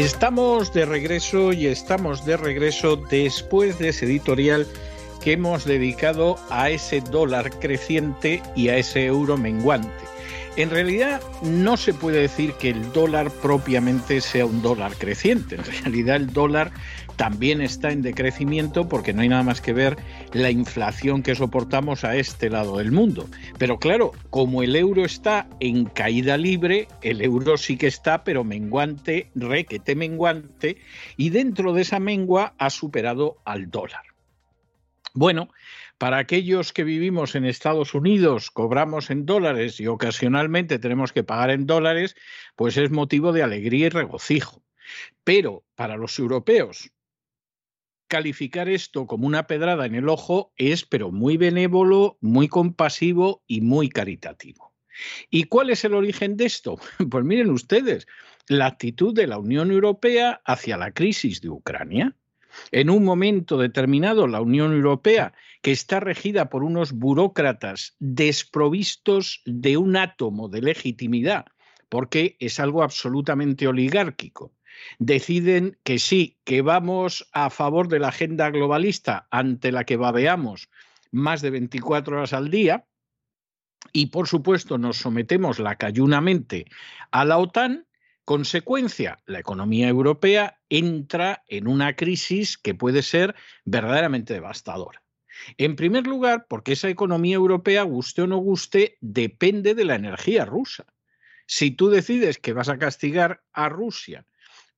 [0.00, 4.66] Estamos de regreso y estamos de regreso después de ese editorial
[5.22, 9.90] que hemos dedicado a ese dólar creciente y a ese euro menguante.
[10.56, 15.56] En realidad no se puede decir que el dólar propiamente sea un dólar creciente.
[15.56, 16.72] En realidad el dólar
[17.20, 19.98] también está en decrecimiento porque no hay nada más que ver
[20.32, 23.28] la inflación que soportamos a este lado del mundo.
[23.58, 28.42] Pero claro, como el euro está en caída libre, el euro sí que está, pero
[28.42, 30.78] menguante, requete menguante,
[31.18, 34.04] y dentro de esa mengua ha superado al dólar.
[35.12, 35.50] Bueno,
[35.98, 41.50] para aquellos que vivimos en Estados Unidos, cobramos en dólares y ocasionalmente tenemos que pagar
[41.50, 42.16] en dólares,
[42.56, 44.62] pues es motivo de alegría y regocijo.
[45.22, 46.90] Pero para los europeos,
[48.10, 53.62] calificar esto como una pedrada en el ojo es, pero muy benévolo, muy compasivo y
[53.62, 54.74] muy caritativo.
[55.30, 56.78] ¿Y cuál es el origen de esto?
[57.10, 58.06] Pues miren ustedes,
[58.48, 62.16] la actitud de la Unión Europea hacia la crisis de Ucrania.
[62.72, 65.32] En un momento determinado, la Unión Europea,
[65.62, 71.46] que está regida por unos burócratas desprovistos de un átomo de legitimidad,
[71.88, 74.52] porque es algo absolutamente oligárquico,
[74.98, 80.68] deciden que sí, que vamos a favor de la agenda globalista ante la que babeamos
[81.10, 82.86] más de 24 horas al día,
[83.92, 86.66] y por supuesto nos sometemos lacayunamente
[87.10, 87.86] a la OTAN,
[88.24, 95.02] consecuencia, la economía europea entra en una crisis que puede ser verdaderamente devastadora.
[95.56, 100.44] En primer lugar, porque esa economía europea, guste o no guste, depende de la energía
[100.44, 100.86] rusa.
[101.46, 104.26] Si tú decides que vas a castigar a Rusia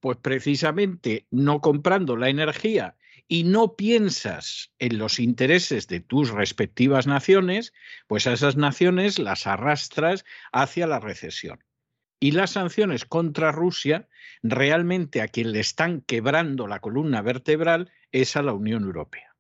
[0.03, 2.97] pues precisamente no comprando la energía
[3.29, 7.73] y no piensas en los intereses de tus respectivas naciones,
[8.09, 11.63] pues a esas naciones las arrastras hacia la recesión.
[12.19, 14.09] Y las sanciones contra Rusia,
[14.43, 19.37] realmente a quien le están quebrando la columna vertebral es a la Unión Europea.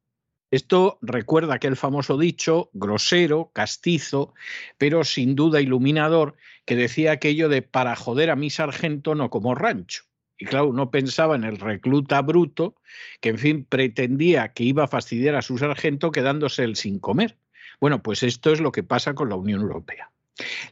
[0.52, 4.32] Esto recuerda aquel famoso dicho, grosero, castizo,
[4.78, 6.36] pero sin duda iluminador,
[6.66, 10.04] que decía aquello de para joder a mi sargento no como rancho.
[10.42, 12.74] Y claro, uno pensaba en el recluta bruto,
[13.20, 17.38] que en fin pretendía que iba a fastidiar a su sargento quedándose él sin comer.
[17.80, 20.10] Bueno, pues esto es lo que pasa con la Unión Europea.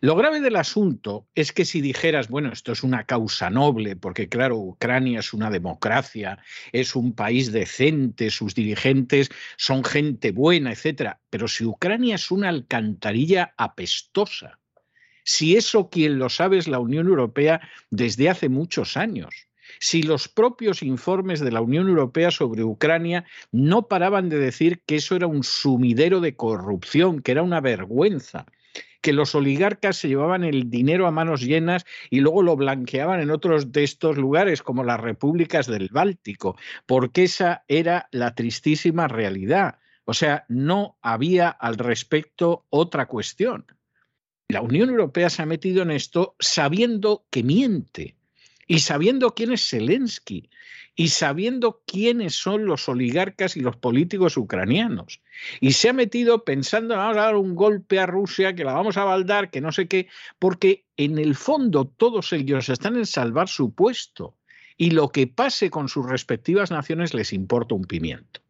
[0.00, 4.28] Lo grave del asunto es que si dijeras, bueno, esto es una causa noble, porque
[4.28, 6.40] claro, Ucrania es una democracia,
[6.72, 12.48] es un país decente, sus dirigentes son gente buena, etcétera, pero si Ucrania es una
[12.48, 14.58] alcantarilla apestosa,
[15.22, 17.60] si eso quien lo sabe es la Unión Europea
[17.90, 19.46] desde hace muchos años,
[19.78, 24.96] si los propios informes de la Unión Europea sobre Ucrania no paraban de decir que
[24.96, 28.46] eso era un sumidero de corrupción, que era una vergüenza,
[29.00, 33.30] que los oligarcas se llevaban el dinero a manos llenas y luego lo blanqueaban en
[33.30, 36.56] otros de estos lugares, como las repúblicas del Báltico,
[36.86, 39.78] porque esa era la tristísima realidad.
[40.04, 43.66] O sea, no había al respecto otra cuestión.
[44.48, 48.16] La Unión Europea se ha metido en esto sabiendo que miente,
[48.70, 50.48] y sabiendo quién es Zelensky
[50.94, 55.20] y sabiendo quiénes son los oligarcas y los políticos ucranianos.
[55.60, 58.96] Y se ha metido pensando, vamos a dar un golpe a Rusia, que la vamos
[58.96, 60.06] a baldar, que no sé qué,
[60.38, 64.36] porque en el fondo todos ellos están en salvar su puesto
[64.76, 68.40] y lo que pase con sus respectivas naciones les importa un pimiento.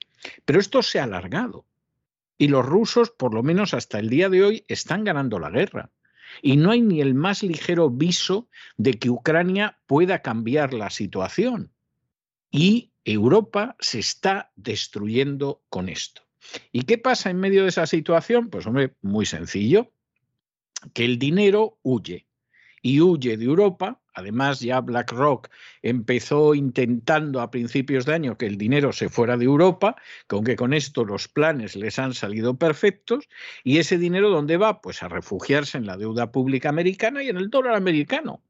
[0.45, 1.65] Pero esto se ha alargado
[2.37, 5.89] y los rusos, por lo menos hasta el día de hoy, están ganando la guerra
[6.43, 11.73] y no hay ni el más ligero viso de que Ucrania pueda cambiar la situación.
[12.51, 16.23] Y Europa se está destruyendo con esto.
[16.73, 18.51] ¿Y qué pasa en medio de esa situación?
[18.51, 19.93] Pues hombre, muy sencillo,
[20.95, 22.27] que el dinero huye
[22.82, 25.48] y huye de Europa Además, ya BlackRock
[25.82, 29.97] empezó intentando a principios de año que el dinero se fuera de Europa,
[30.28, 33.28] que aunque con esto los planes les han salido perfectos,
[33.62, 34.80] y ese dinero ¿dónde va?
[34.80, 38.42] Pues a refugiarse en la deuda pública americana y en el dólar americano.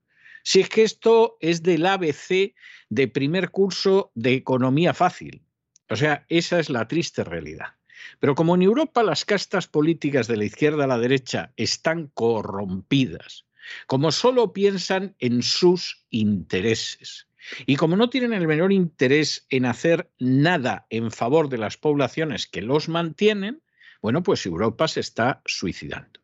[0.43, 2.55] Si es que esto es del ABC
[2.89, 5.43] de primer curso de economía fácil.
[5.91, 7.75] O sea, esa es la triste realidad.
[8.19, 13.45] Pero como en Europa las castas políticas de la izquierda a la derecha están corrompidas,
[13.87, 17.27] como solo piensan en sus intereses
[17.67, 22.47] Y como no tienen el menor interés en hacer nada en favor de las poblaciones
[22.47, 23.63] que los mantienen,
[24.03, 26.21] bueno, pues Europa se está suicidando.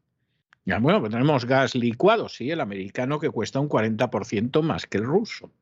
[0.64, 4.98] Ya, bueno, pues tenemos gas licuado, sí, el americano que cuesta un 40% más que
[4.98, 5.52] el ruso.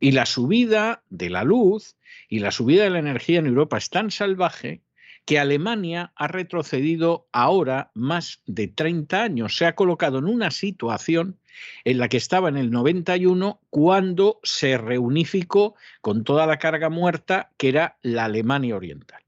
[0.00, 1.96] Y la subida de la luz
[2.28, 4.82] y la subida de la energía en Europa es tan salvaje
[5.24, 11.38] que Alemania ha retrocedido ahora más de 30 años, se ha colocado en una situación
[11.84, 17.50] en la que estaba en el 91 cuando se reunificó con toda la carga muerta
[17.56, 19.22] que era la Alemania Oriental.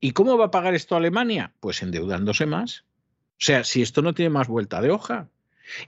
[0.00, 1.52] ¿Y cómo va a pagar esto Alemania?
[1.60, 2.84] Pues endeudándose más.
[3.32, 5.28] O sea, si esto no tiene más vuelta de hoja.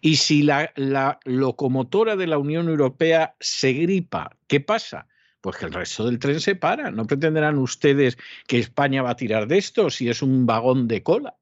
[0.00, 5.06] Y si la, la locomotora de la Unión Europea se gripa, ¿qué pasa?
[5.48, 6.90] Pues que el resto del tren se para.
[6.90, 11.02] No pretenderán ustedes que España va a tirar de esto si es un vagón de
[11.02, 11.38] cola.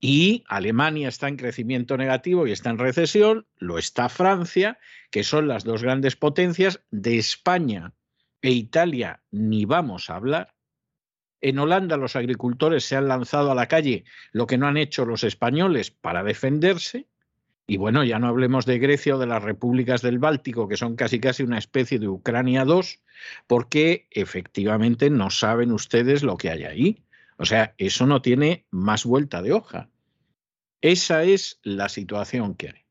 [0.00, 4.78] Y Alemania está en crecimiento negativo y está en recesión, lo está Francia,
[5.10, 6.80] que son las dos grandes potencias.
[6.90, 7.92] De España
[8.40, 10.54] e Italia ni vamos a hablar.
[11.42, 15.04] En Holanda los agricultores se han lanzado a la calle, lo que no han hecho
[15.04, 17.08] los españoles para defenderse.
[17.70, 20.96] Y bueno, ya no hablemos de Grecia o de las repúblicas del Báltico, que son
[20.96, 22.98] casi casi una especie de Ucrania 2,
[23.46, 27.04] porque efectivamente no saben ustedes lo que hay ahí.
[27.36, 29.90] O sea, eso no tiene más vuelta de hoja.
[30.80, 32.84] Esa es la situación que hay.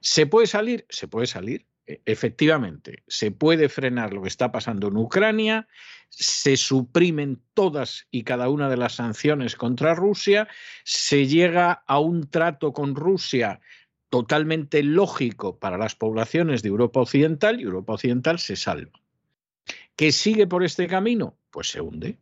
[0.00, 0.86] ¿Se puede salir?
[0.88, 1.64] Se puede salir.
[1.86, 5.68] E, efectivamente, se puede frenar lo que está pasando en Ucrania,
[6.08, 10.48] se suprimen todas y cada una de las sanciones contra Rusia,
[10.82, 13.60] se llega a un trato con Rusia
[14.14, 19.00] totalmente lógico para las poblaciones de Europa Occidental y Europa Occidental se salva.
[19.96, 21.36] ¿Qué sigue por este camino?
[21.50, 22.18] Pues se hunde.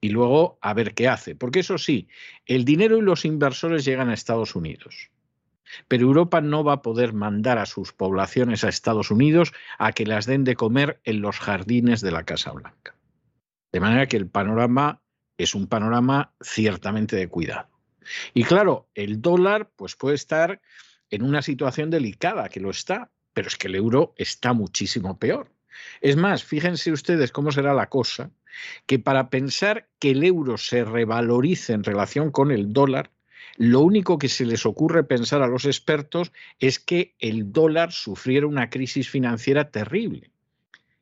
[0.00, 1.34] Y luego a ver qué hace.
[1.34, 2.08] Porque eso sí,
[2.46, 5.10] el dinero y los inversores llegan a Estados Unidos.
[5.86, 10.06] Pero Europa no va a poder mandar a sus poblaciones a Estados Unidos a que
[10.06, 12.96] las den de comer en los jardines de la Casa Blanca.
[13.70, 15.02] De manera que el panorama
[15.36, 17.68] es un panorama ciertamente de cuidado.
[18.32, 20.62] Y claro, el dólar pues puede estar
[21.10, 25.50] en una situación delicada, que lo está, pero es que el euro está muchísimo peor.
[26.00, 28.30] Es más, fíjense ustedes cómo será la cosa,
[28.86, 33.10] que para pensar que el euro se revalorice en relación con el dólar,
[33.56, 38.46] lo único que se les ocurre pensar a los expertos es que el dólar sufriera
[38.46, 40.30] una crisis financiera terrible.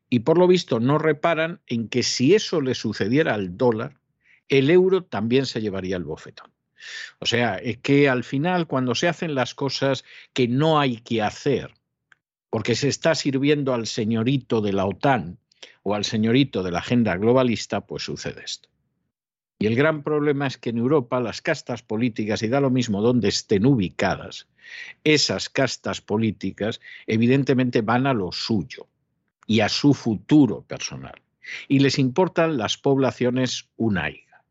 [0.09, 3.99] Y por lo visto no reparan en que si eso le sucediera al dólar,
[4.49, 6.51] el euro también se llevaría el bofetón.
[7.19, 10.03] O sea, es que al final cuando se hacen las cosas
[10.33, 11.73] que no hay que hacer,
[12.49, 15.37] porque se está sirviendo al señorito de la OTAN
[15.83, 18.69] o al señorito de la agenda globalista, pues sucede esto.
[19.59, 23.01] Y el gran problema es que en Europa las castas políticas, y da lo mismo
[23.01, 24.47] donde estén ubicadas,
[25.03, 28.87] esas castas políticas evidentemente van a lo suyo
[29.47, 31.21] y a su futuro personal.
[31.67, 34.43] Y les importan las poblaciones unaiga.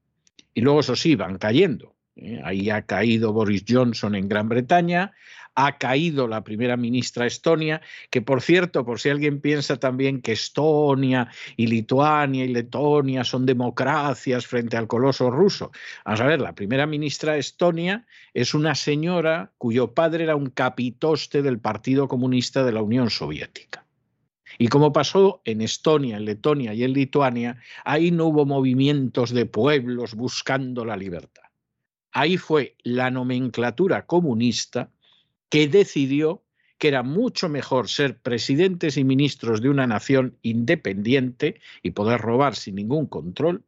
[0.54, 1.95] Y luego, eso sí, van cayendo.
[2.16, 2.40] ¿Eh?
[2.44, 5.12] Ahí ha caído Boris Johnson en Gran Bretaña,
[5.56, 7.80] ha caído la primera ministra Estonia,
[8.10, 13.46] que por cierto, por si alguien piensa también que Estonia y Lituania y Letonia son
[13.46, 15.72] democracias frente al coloso ruso.
[16.04, 21.40] Vamos a ver, la primera ministra Estonia es una señora cuyo padre era un capitoste
[21.40, 23.86] del Partido Comunista de la Unión Soviética.
[24.58, 29.46] Y como pasó en Estonia, en Letonia y en Lituania, ahí no hubo movimientos de
[29.46, 31.45] pueblos buscando la libertad.
[32.18, 34.90] Ahí fue la nomenclatura comunista
[35.50, 36.42] que decidió
[36.78, 42.54] que era mucho mejor ser presidentes y ministros de una nación independiente y poder robar
[42.54, 43.64] sin ningún control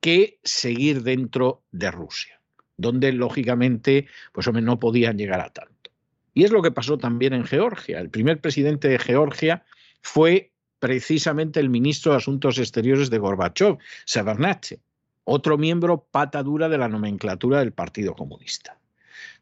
[0.00, 2.40] que seguir dentro de Rusia,
[2.78, 5.90] donde lógicamente pues no podían llegar a tanto.
[6.32, 8.00] Y es lo que pasó también en Georgia.
[8.00, 9.66] El primer presidente de Georgia
[10.00, 14.80] fue precisamente el ministro de Asuntos Exteriores de Gorbachev, Severnatche
[15.24, 18.78] otro miembro pata dura de la nomenclatura del Partido Comunista.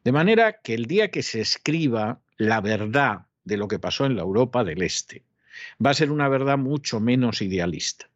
[0.04, 4.16] De manera que el día que se escriba la verdad de lo que pasó en
[4.16, 5.24] la Europa del Este,
[5.84, 8.08] va a ser una verdad mucho menos idealista.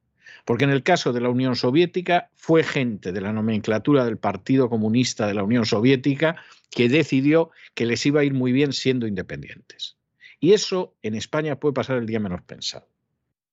[0.45, 4.69] Porque en el caso de la Unión Soviética fue gente de la nomenclatura del Partido
[4.69, 6.37] Comunista de la Unión Soviética
[6.71, 9.97] que decidió que les iba a ir muy bien siendo independientes.
[10.41, 12.87] Y eso en España puede pasar el día menos pensado.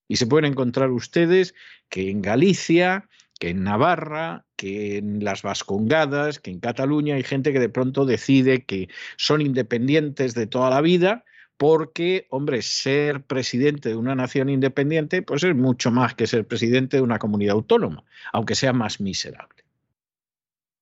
[0.07, 1.55] Y se pueden encontrar ustedes
[1.87, 3.07] que en Galicia,
[3.41, 8.05] que en Navarra, que en las Vascongadas, que en Cataluña hay gente que de pronto
[8.05, 11.25] decide que son independientes de toda la vida
[11.57, 16.97] porque, hombre, ser presidente de una nación independiente pues es mucho más que ser presidente
[16.97, 19.63] de una comunidad autónoma, aunque sea más miserable.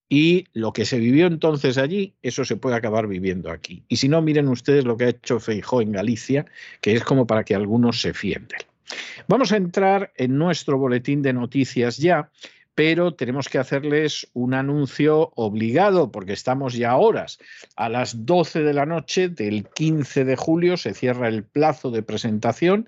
[0.09, 3.85] Y lo que se vivió entonces allí, eso se puede acabar viviendo aquí.
[3.87, 6.45] Y si no, miren ustedes lo que ha hecho Feijó en Galicia,
[6.81, 8.59] que es como para que algunos se fienden.
[9.27, 12.31] Vamos a entrar en nuestro boletín de noticias ya,
[12.75, 17.37] pero tenemos que hacerles un anuncio obligado porque estamos ya horas.
[17.75, 22.03] A las 12 de la noche del 15 de julio se cierra el plazo de
[22.03, 22.87] presentación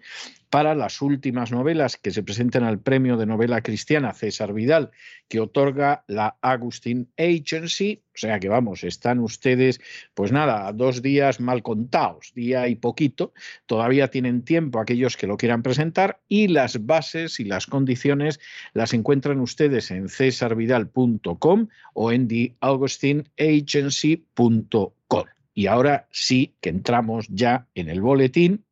[0.51, 4.91] para las últimas novelas que se presenten al premio de novela cristiana César Vidal,
[5.29, 8.03] que otorga la Agustín Agency.
[8.13, 9.79] O sea que vamos, están ustedes,
[10.13, 13.31] pues nada, dos días mal contados, día y poquito.
[13.65, 18.41] Todavía tienen tiempo aquellos que lo quieran presentar y las bases y las condiciones
[18.73, 25.25] las encuentran ustedes en cesarvidal.com o en theaugustinagency.com.
[25.53, 28.65] Y ahora sí que entramos ya en el boletín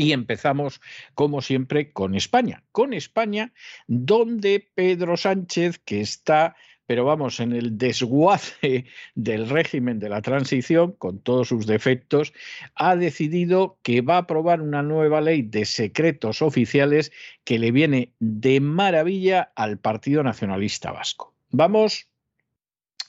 [0.00, 0.80] y empezamos,
[1.14, 2.64] como siempre, con España.
[2.72, 3.52] Con España,
[3.86, 10.92] donde Pedro Sánchez, que está, pero vamos, en el desguace del régimen de la transición,
[10.92, 12.32] con todos sus defectos,
[12.76, 17.12] ha decidido que va a aprobar una nueva ley de secretos oficiales
[17.44, 21.34] que le viene de maravilla al Partido Nacionalista Vasco.
[21.50, 22.08] Vamos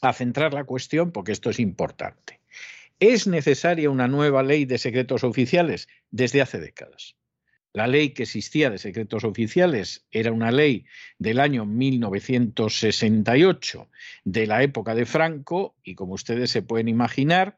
[0.02, 2.41] a centrar la cuestión porque esto es importante.
[3.02, 5.88] ¿Es necesaria una nueva ley de secretos oficiales?
[6.12, 7.16] Desde hace décadas.
[7.74, 10.86] La ley que existía de secretos oficiales era una ley
[11.18, 13.90] del año 1968,
[14.24, 17.58] de la época de Franco, y como ustedes se pueden imaginar,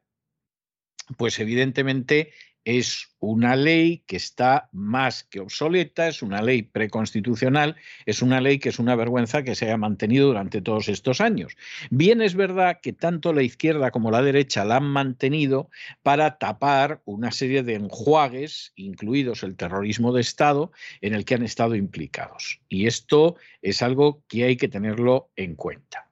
[1.17, 2.31] pues evidentemente
[2.65, 8.59] es una ley que está más que obsoleta, es una ley preconstitucional, es una ley
[8.59, 11.55] que es una vergüenza que se haya mantenido durante todos estos años.
[11.89, 15.69] Bien es verdad que tanto la izquierda como la derecha la han mantenido
[16.01, 21.43] para tapar una serie de enjuagues, incluidos el terrorismo de Estado, en el que han
[21.43, 22.61] estado implicados.
[22.69, 26.09] Y esto es algo que hay que tenerlo en cuenta.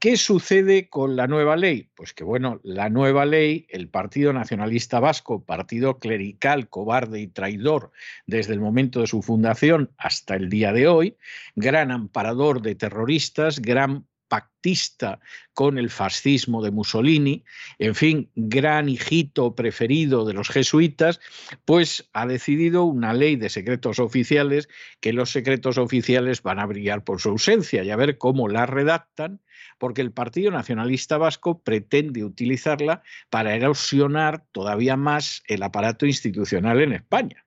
[0.00, 1.90] ¿Qué sucede con la nueva ley?
[1.96, 7.90] Pues que, bueno, la nueva ley, el Partido Nacionalista Vasco, partido clerical, cobarde y traidor
[8.26, 11.16] desde el momento de su fundación hasta el día de hoy,
[11.56, 15.20] gran amparador de terroristas, gran pactista
[15.54, 17.44] con el fascismo de Mussolini,
[17.78, 21.20] en fin, gran hijito preferido de los jesuitas,
[21.64, 24.68] pues ha decidido una ley de secretos oficiales
[25.00, 28.66] que los secretos oficiales van a brillar por su ausencia y a ver cómo la
[28.66, 29.40] redactan
[29.78, 36.92] porque el Partido Nacionalista Vasco pretende utilizarla para erosionar todavía más el aparato institucional en
[36.92, 37.44] España.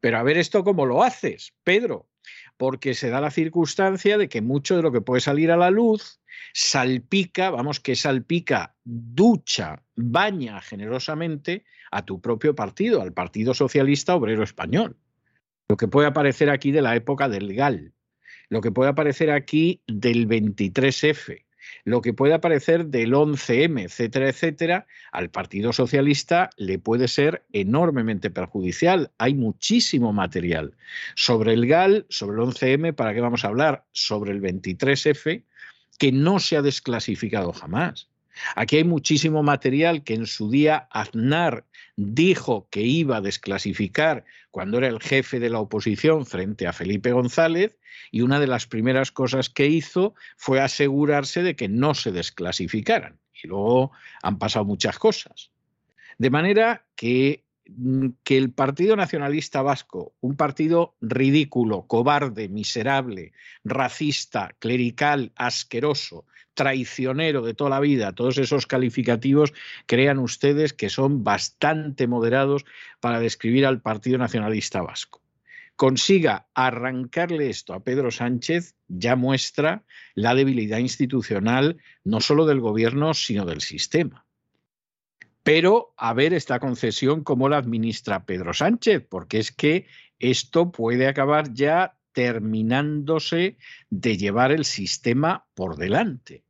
[0.00, 2.08] Pero a ver esto cómo lo haces, Pedro,
[2.56, 5.70] porque se da la circunstancia de que mucho de lo que puede salir a la
[5.70, 6.20] luz
[6.52, 14.42] salpica, vamos, que salpica, ducha, baña generosamente a tu propio partido, al Partido Socialista Obrero
[14.42, 14.96] Español.
[15.68, 17.92] Lo que puede aparecer aquí de la época del GAL,
[18.48, 21.44] lo que puede aparecer aquí del 23F,
[21.84, 28.30] lo que puede aparecer del 11M, etcétera, etcétera, al Partido Socialista le puede ser enormemente
[28.30, 29.10] perjudicial.
[29.18, 30.74] Hay muchísimo material.
[31.14, 33.84] Sobre el GAL, sobre el 11M, ¿para qué vamos a hablar?
[33.92, 35.44] Sobre el 23F,
[35.98, 38.08] que no se ha desclasificado jamás.
[38.56, 41.64] Aquí hay muchísimo material que en su día Aznar
[41.96, 47.12] dijo que iba a desclasificar cuando era el jefe de la oposición frente a Felipe
[47.12, 47.78] González
[48.10, 53.18] y una de las primeras cosas que hizo fue asegurarse de que no se desclasificaran.
[53.42, 55.50] Y luego han pasado muchas cosas.
[56.18, 63.32] De manera que Mm, que el Partido Nacionalista Vasco, un partido ridículo, cobarde, miserable,
[63.64, 69.52] racista, clerical, asqueroso, traicionero de toda la vida, todos esos calificativos,
[69.86, 72.64] crean ustedes que son bastante moderados
[73.00, 75.22] para describir al Partido Nacionalista Vasco.
[75.76, 79.82] Consiga arrancarle esto a Pedro Sánchez, ya muestra
[80.14, 84.24] la debilidad institucional no solo del gobierno, sino del sistema.
[85.42, 89.86] Pero a ver esta concesión cómo la administra Pedro Sánchez, porque es que
[90.20, 93.58] esto puede acabar ya terminándose
[93.90, 96.43] de llevar el sistema por delante.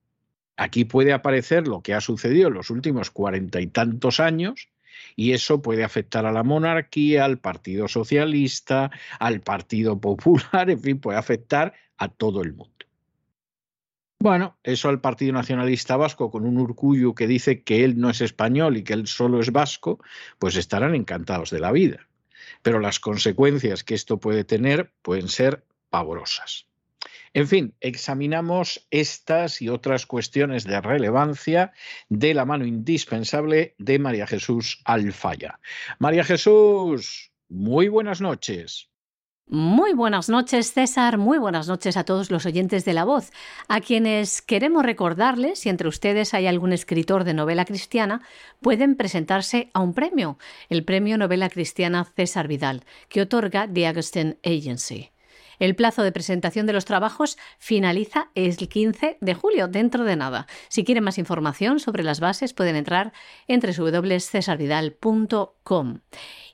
[0.57, 4.69] Aquí puede aparecer lo que ha sucedido en los últimos cuarenta y tantos años,
[5.17, 11.01] y eso puede afectar a la monarquía, al Partido Socialista, al Partido Popular, en fin,
[11.01, 12.73] puede afectar a todo el mundo.
[14.21, 18.23] Bueno, eso al Partido Nacionalista Vasco, con un Urcullo que dice que él no es
[18.23, 19.99] español y que él solo es vasco,
[20.39, 22.09] pues estarán encantados de la vida.
[22.63, 26.67] Pero las consecuencias que esto puede tener pueden ser pavorosas.
[27.35, 31.73] En fin, examinamos estas y otras cuestiones de relevancia
[32.09, 35.59] de la mano indispensable de María Jesús Alfaya.
[35.99, 38.89] María Jesús, muy buenas noches.
[39.47, 41.19] Muy buenas noches, César.
[41.19, 43.31] Muy buenas noches a todos los oyentes de La Voz,
[43.69, 48.23] a quienes queremos recordarles, si entre ustedes hay algún escritor de novela cristiana,
[48.61, 50.39] pueden presentarse a un premio,
[50.69, 55.14] el Premio Novela Cristiana César Vidal, que otorga The Augustine Agency.
[55.59, 60.47] El plazo de presentación de los trabajos finaliza el 15 de julio, dentro de nada.
[60.69, 63.13] Si quieren más información sobre las bases, pueden entrar
[63.47, 66.01] en www.cesarvidal.com.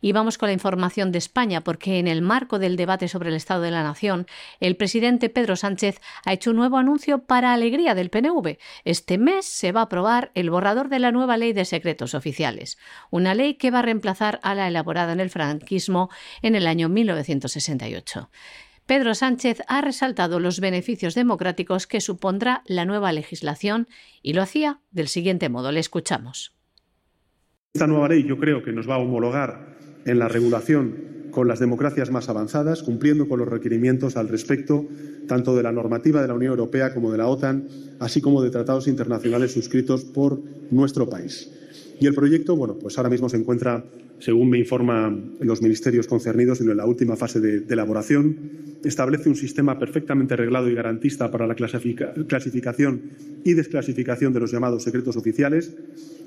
[0.02, 3.34] Y vamos con la información de España, porque en el marco del debate sobre el
[3.34, 4.26] Estado de la Nación,
[4.60, 8.56] el presidente Pedro Sánchez ha hecho un nuevo anuncio para alegría del PNV.
[8.84, 12.78] Este mes se va a aprobar el borrador de la nueva ley de secretos oficiales,
[13.10, 16.08] una ley que va a reemplazar a la elaborada en el franquismo
[16.40, 18.30] en el año 1968.
[18.86, 23.86] Pedro Sánchez ha resaltado los beneficios democráticos que supondrá la nueva legislación
[24.22, 25.72] y lo hacía del siguiente modo.
[25.72, 26.56] Le escuchamos.
[27.74, 31.60] Esta nueva ley yo creo que nos va a homologar en la regulación con las
[31.60, 34.86] democracias más avanzadas, cumpliendo con los requerimientos al respecto
[35.28, 37.68] tanto de la normativa de la Unión Europea como de la OTAN,
[38.00, 40.40] así como de tratados internacionales suscritos por
[40.72, 41.52] nuestro país.
[42.00, 43.84] Y el proyecto, bueno, pues ahora mismo se encuentra,
[44.20, 48.36] según me informan los ministerios concernidos, en la última fase de, elaboración.
[48.82, 53.02] Establece un sistema perfectamente reglado y garantista para la clasificación
[53.44, 55.76] y desclasificación de los llamados secretos oficiales.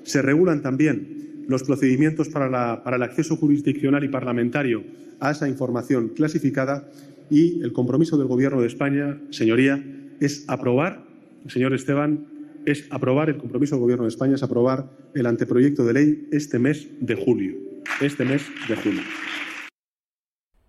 [0.03, 4.83] Se regulan también los procedimientos para, para el acceso jurisdiccional y parlamentario
[5.19, 6.87] a esa información clasificada
[7.31, 9.83] y el compromiso del Gobierno de España, señoría,
[10.19, 11.03] es aprobar,
[11.47, 12.27] señor Esteban,
[12.65, 16.60] es aprobar, el compromiso del Gobierno de España es aprobar el anteproyecto de ley este
[16.60, 17.55] mes de julio.
[18.01, 19.01] Este mes de julio.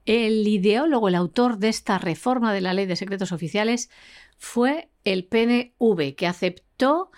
[0.05, 3.89] El ideólogo, el autor de esta reforma de la ley de secretos oficiales
[4.37, 7.11] fue el PNV, que aceptó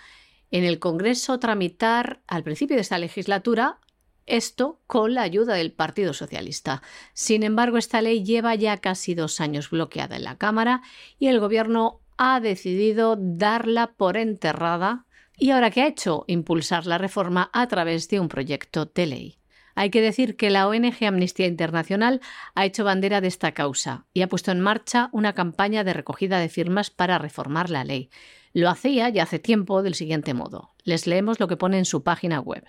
[0.51, 3.79] en el Congreso tramitar al principio de esta legislatura
[4.25, 6.81] esto con la ayuda del Partido Socialista.
[7.13, 10.81] Sin embargo, esta ley lleva ya casi dos años bloqueada en la Cámara
[11.17, 15.05] y el Gobierno ha decidido darla por enterrada
[15.37, 19.37] y ahora que ha hecho impulsar la reforma a través de un proyecto de ley.
[19.75, 22.19] Hay que decir que la ONG Amnistía Internacional
[22.55, 26.39] ha hecho bandera de esta causa y ha puesto en marcha una campaña de recogida
[26.39, 28.09] de firmas para reformar la ley.
[28.53, 30.71] Lo hacía ya hace tiempo del siguiente modo.
[30.83, 32.65] Les leemos lo que pone en su página web.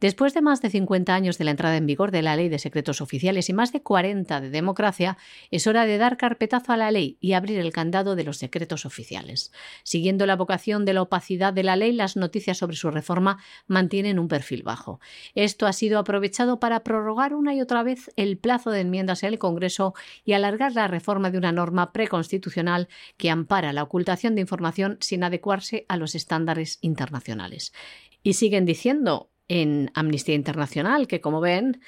[0.00, 2.58] Después de más de 50 años de la entrada en vigor de la Ley de
[2.58, 5.18] Secretos Oficiales y más de 40 de democracia,
[5.50, 8.86] es hora de dar carpetazo a la ley y abrir el candado de los secretos
[8.86, 9.52] oficiales.
[9.82, 14.18] Siguiendo la vocación de la opacidad de la ley, las noticias sobre su reforma mantienen
[14.18, 15.00] un perfil bajo.
[15.34, 19.34] Esto ha sido aprovechado para prorrogar una y otra vez el plazo de enmiendas en
[19.34, 19.92] el Congreso
[20.24, 25.24] y alargar la reforma de una norma preconstitucional que ampara la ocultación de información sin
[25.24, 27.74] adecuarse a los estándares internacionales.
[28.22, 31.82] Y siguen diciendo, en Amnistía Internacional, que como ven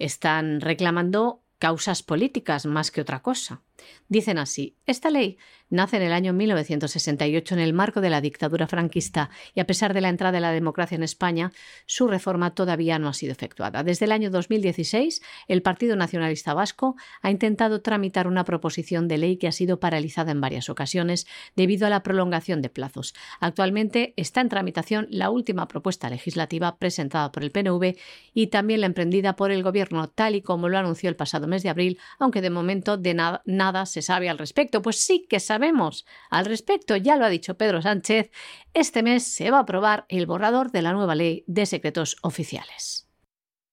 [0.00, 3.62] están reclamando causas políticas más que otra cosa.
[4.08, 5.38] Dicen así, esta ley
[5.70, 9.94] nace en el año 1968 en el marco de la dictadura franquista y a pesar
[9.94, 11.52] de la entrada de la democracia en España,
[11.86, 13.82] su reforma todavía no ha sido efectuada.
[13.82, 19.36] Desde el año 2016, el Partido Nacionalista Vasco ha intentado tramitar una proposición de ley
[19.36, 23.14] que ha sido paralizada en varias ocasiones debido a la prolongación de plazos.
[23.40, 27.96] Actualmente está en tramitación la última propuesta legislativa presentada por el PNV
[28.32, 31.62] y también la emprendida por el Gobierno, tal y como lo anunció el pasado mes
[31.62, 34.82] de abril, aunque de momento de nada, nada se sabe al respecto.
[34.82, 38.30] Pues sí que sabemos al respecto, ya lo ha dicho Pedro Sánchez,
[38.74, 43.08] este mes se va a aprobar el borrador de la nueva ley de secretos oficiales.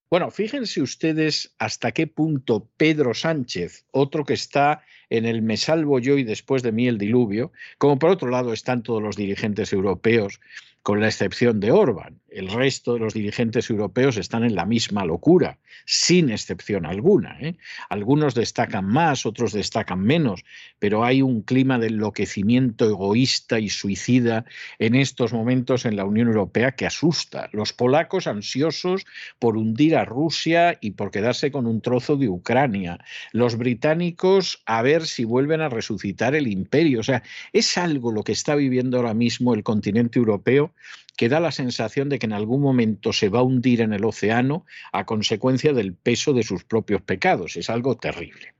[0.09, 5.99] Bueno, fíjense ustedes hasta qué punto Pedro Sánchez, otro que está en el me salvo
[5.99, 9.71] yo y después de mí el diluvio, como por otro lado están todos los dirigentes
[9.71, 10.41] europeos,
[10.83, 12.19] con la excepción de Orban.
[12.31, 17.37] El resto de los dirigentes europeos están en la misma locura, sin excepción alguna.
[17.41, 17.57] ¿eh?
[17.89, 20.45] Algunos destacan más, otros destacan menos,
[20.79, 24.45] pero hay un clima de enloquecimiento egoísta y suicida
[24.79, 27.49] en estos momentos en la Unión Europea que asusta.
[27.51, 29.05] Los polacos ansiosos
[29.37, 32.99] por hundir a Rusia y por quedarse con un trozo de Ucrania.
[33.33, 37.01] Los británicos a ver si vuelven a resucitar el imperio.
[37.01, 40.70] O sea, es algo lo que está viviendo ahora mismo el continente europeo
[41.17, 44.05] que da la sensación de que en algún momento se va a hundir en el
[44.05, 47.57] océano a consecuencia del peso de sus propios pecados.
[47.57, 48.55] Es algo terrible.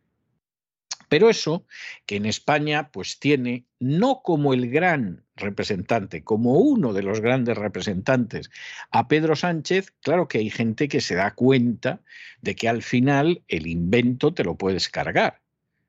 [1.09, 1.65] Pero eso,
[2.05, 7.57] que en España pues tiene, no como el gran representante, como uno de los grandes
[7.57, 8.49] representantes
[8.91, 11.99] a Pedro Sánchez, claro que hay gente que se da cuenta
[12.41, 15.40] de que al final el invento te lo puedes cargar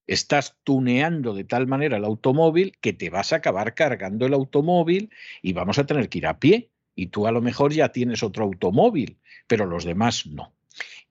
[0.06, 5.10] estás tuneando de tal manera el automóvil que te vas a acabar cargando el automóvil
[5.42, 6.70] y vamos a tener que ir a pie.
[6.94, 10.52] Y tú a lo mejor ya tienes otro automóvil, pero los demás no.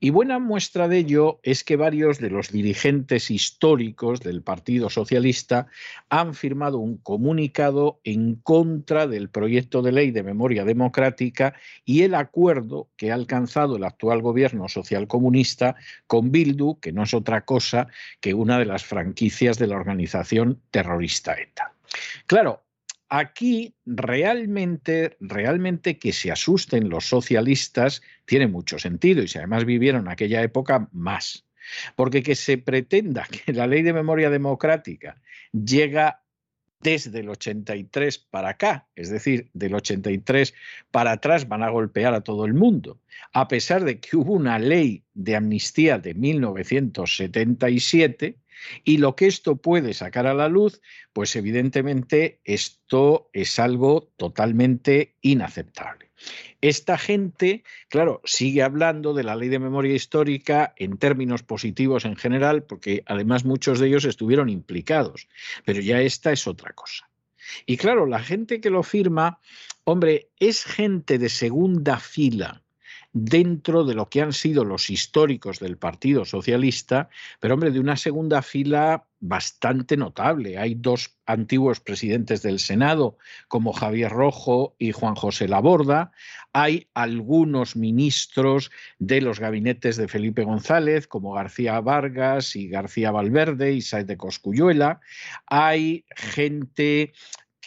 [0.04, 5.68] Y buena muestra de ello es que varios de los dirigentes históricos del Partido Socialista
[6.10, 11.54] han firmado un comunicado en contra del proyecto de ley de memoria democrática
[11.86, 15.76] y el acuerdo que ha alcanzado el actual gobierno socialcomunista
[16.08, 17.88] con Bildu, que no es otra cosa
[18.22, 21.76] que una de las franquicias de la organización terrorista ETA.
[22.26, 22.64] Claro,
[23.12, 30.08] aquí realmente, realmente que se asusten los socialistas tiene mucho sentido y si además vivieron
[30.08, 31.46] aquella época, más.
[31.98, 35.22] Porque que se pretenda que la ley de memoria democrática
[35.52, 36.24] llega
[36.80, 40.54] desde el 83 para acá, es decir, del 83
[40.90, 43.02] para atrás van a golpear a todo el mundo,
[43.34, 48.38] a pesar de que hubo una ley de amnistía de 1977
[48.84, 50.82] y lo que esto puede sacar a la luz,
[51.14, 56.12] pues evidentemente esto es algo totalmente inaceptable.
[56.62, 62.16] Esta gente, claro, sigue hablando de la ley de memoria histórica en términos positivos en
[62.16, 65.28] general, porque además muchos de ellos estuvieron implicados,
[65.66, 67.10] pero ya esta es otra cosa.
[67.66, 69.40] Y claro, la gente que lo firma,
[69.84, 72.62] hombre, es gente de segunda fila
[73.14, 77.98] dentro de lo que han sido los históricos del Partido Socialista, pero hombre, de una
[77.98, 80.58] segunda fila bastante notable.
[80.58, 86.12] Hay dos antiguos presidentes del Senado, como Javier Rojo y Juan José Laborda.
[86.54, 93.74] Hay algunos ministros de los gabinetes de Felipe González, como García Vargas y García Valverde
[93.74, 95.02] y Saez de Coscuyuela.
[95.46, 97.14] Hay gente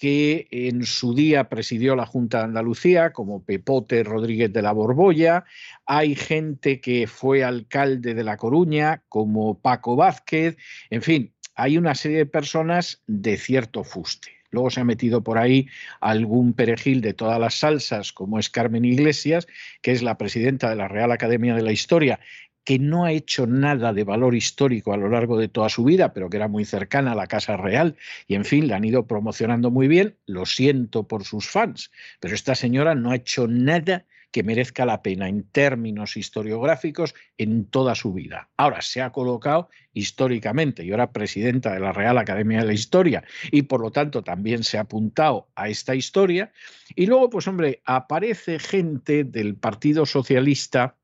[0.04, 5.44] que en su día presidió la Junta de Andalucía, como Pepote Rodríguez de la Borbolla.
[5.86, 10.58] Hay gente que fue alcalde de La Coruña, como Paco Vázquez.
[10.90, 14.28] En fin, hay una serie de personas de cierto fuste.
[14.50, 15.68] Luego se ha metido por ahí
[16.02, 19.46] algún perejil de todas las salsas, como es Carmen Iglesias,
[19.80, 22.20] que es la presidenta de la Real Academia de la Historia
[22.64, 26.12] que no ha hecho nada de valor histórico a lo largo de toda su vida,
[26.12, 27.96] pero que era muy cercana a la Casa Real
[28.26, 32.34] y en fin, la han ido promocionando muy bien, lo siento por sus fans, pero
[32.34, 37.94] esta señora no ha hecho nada que merezca la pena en términos historiográficos en toda
[37.94, 38.48] su vida.
[38.56, 43.22] Ahora se ha colocado históricamente y ahora presidenta de la Real Academia de la Historia
[43.52, 46.50] y por lo tanto también se ha apuntado a esta historia.
[46.96, 50.96] Y luego, pues hombre, aparece gente del Partido Socialista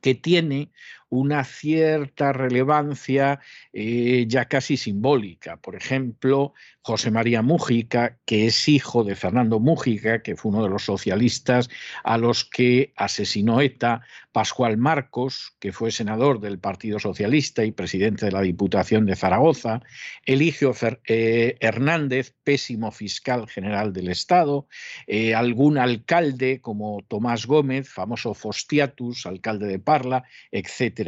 [0.00, 0.72] que tiene
[1.10, 3.40] una cierta relevancia
[3.72, 5.56] eh, ya casi simbólica.
[5.56, 10.70] Por ejemplo, José María Mújica, que es hijo de Fernando Mújica, que fue uno de
[10.70, 11.68] los socialistas
[12.04, 18.26] a los que asesinó ETA, Pascual Marcos, que fue senador del Partido Socialista y presidente
[18.26, 19.82] de la Diputación de Zaragoza,
[20.24, 20.72] Eligio
[21.04, 24.68] eh, Hernández, pésimo fiscal general del Estado,
[25.08, 30.99] eh, algún alcalde como Tomás Gómez, famoso Fostiatus, alcalde de Parla, etc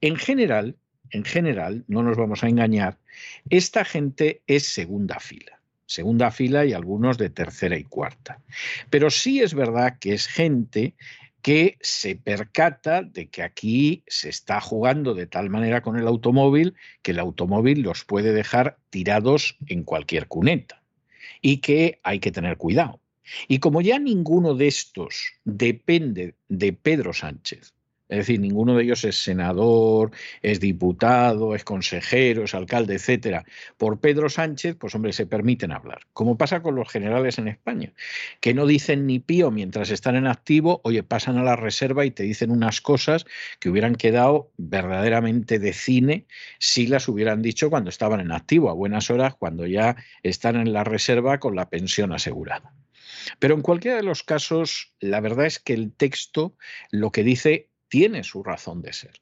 [0.00, 0.76] En general,
[1.10, 2.98] en general, no nos vamos a engañar,
[3.50, 5.60] esta gente es segunda fila.
[5.86, 8.40] Segunda fila y algunos de tercera y cuarta.
[8.90, 10.94] Pero sí es verdad que es gente
[11.42, 16.74] que se percata de que aquí se está jugando de tal manera con el automóvil
[17.02, 20.82] que el automóvil los puede dejar tirados en cualquier cuneta
[21.40, 23.00] y que hay que tener cuidado.
[23.46, 27.75] Y como ya ninguno de estos depende de Pedro Sánchez,
[28.08, 33.44] es decir, ninguno de ellos es senador, es diputado, es consejero, es alcalde, etcétera.
[33.76, 36.02] Por Pedro Sánchez, pues hombre, se permiten hablar.
[36.12, 37.92] Como pasa con los generales en España,
[38.40, 42.12] que no dicen ni pío mientras están en activo, oye, pasan a la reserva y
[42.12, 43.26] te dicen unas cosas
[43.58, 46.26] que hubieran quedado verdaderamente de cine
[46.60, 50.72] si las hubieran dicho cuando estaban en activo, a buenas horas, cuando ya están en
[50.72, 52.72] la reserva con la pensión asegurada.
[53.38, 56.54] Pero en cualquiera de los casos, la verdad es que el texto
[56.90, 59.20] lo que dice tiene su razón de ser.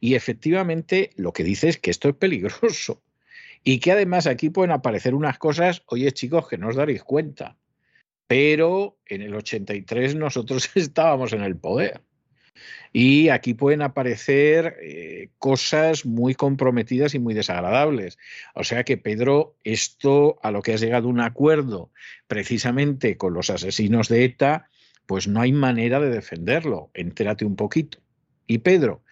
[0.00, 3.02] Y efectivamente lo que dice es que esto es peligroso
[3.64, 7.56] y que además aquí pueden aparecer unas cosas, oye chicos, que no os daréis cuenta,
[8.26, 12.00] pero en el 83 nosotros estábamos en el poder.
[12.92, 18.18] Y aquí pueden aparecer eh, cosas muy comprometidas y muy desagradables.
[18.54, 21.90] O sea que, Pedro, esto a lo que has llegado un acuerdo
[22.26, 24.68] precisamente con los asesinos de ETA,
[25.06, 26.90] pues no hay manera de defenderlo.
[26.92, 28.01] Entérate un poquito.
[28.46, 29.02] Y Pedro,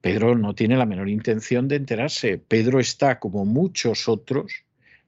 [0.00, 2.38] Pedro no tiene la menor intención de enterarse.
[2.38, 4.52] Pedro está, como muchos otros,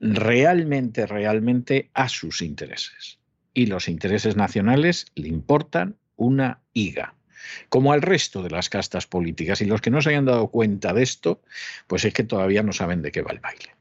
[0.01, 3.19] realmente, realmente a sus intereses.
[3.55, 7.15] Y los intereses nacionales le importan una higa
[7.69, 9.61] como al resto de las castas políticas.
[9.61, 11.43] Y los que no se hayan dado cuenta de esto,
[11.87, 13.75] pues es que todavía no saben de qué va el baile.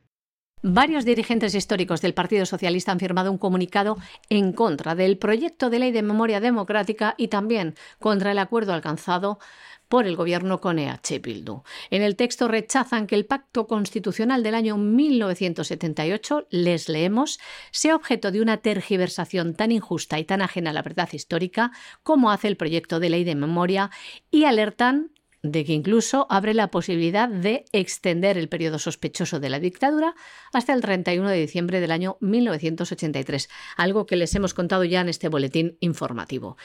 [0.62, 5.80] Varios dirigentes históricos del Partido Socialista han firmado un comunicado en contra del proyecto de
[5.80, 9.40] ley de memoria democrática y también contra el acuerdo alcanzado
[9.88, 11.64] por el gobierno con EH Bildu.
[11.90, 17.40] En el texto rechazan que el pacto constitucional del año 1978, les leemos,
[17.72, 21.72] sea objeto de una tergiversación tan injusta y tan ajena a la verdad histórica
[22.04, 23.92] como hace el proyecto de ley de memoria
[24.30, 29.60] y alertan de que incluso abre la posibilidad de extender el periodo sospechoso de la
[29.60, 30.16] dictadura
[30.54, 35.10] hasta el 31 de diciembre del año 1983, algo que les hemos contado ya en
[35.10, 36.58] este boletín informativo.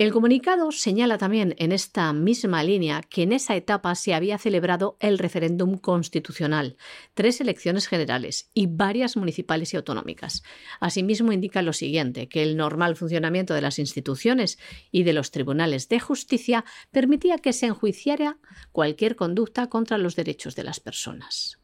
[0.00, 4.96] El comunicado señala también en esta misma línea que en esa etapa se había celebrado
[4.98, 6.78] el referéndum constitucional,
[7.12, 10.42] tres elecciones generales y varias municipales y autonómicas.
[10.80, 14.58] Asimismo indica lo siguiente, que el normal funcionamiento de las instituciones
[14.90, 18.38] y de los tribunales de justicia permitía que se enjuiciara
[18.72, 21.58] cualquier conducta contra los derechos de las personas.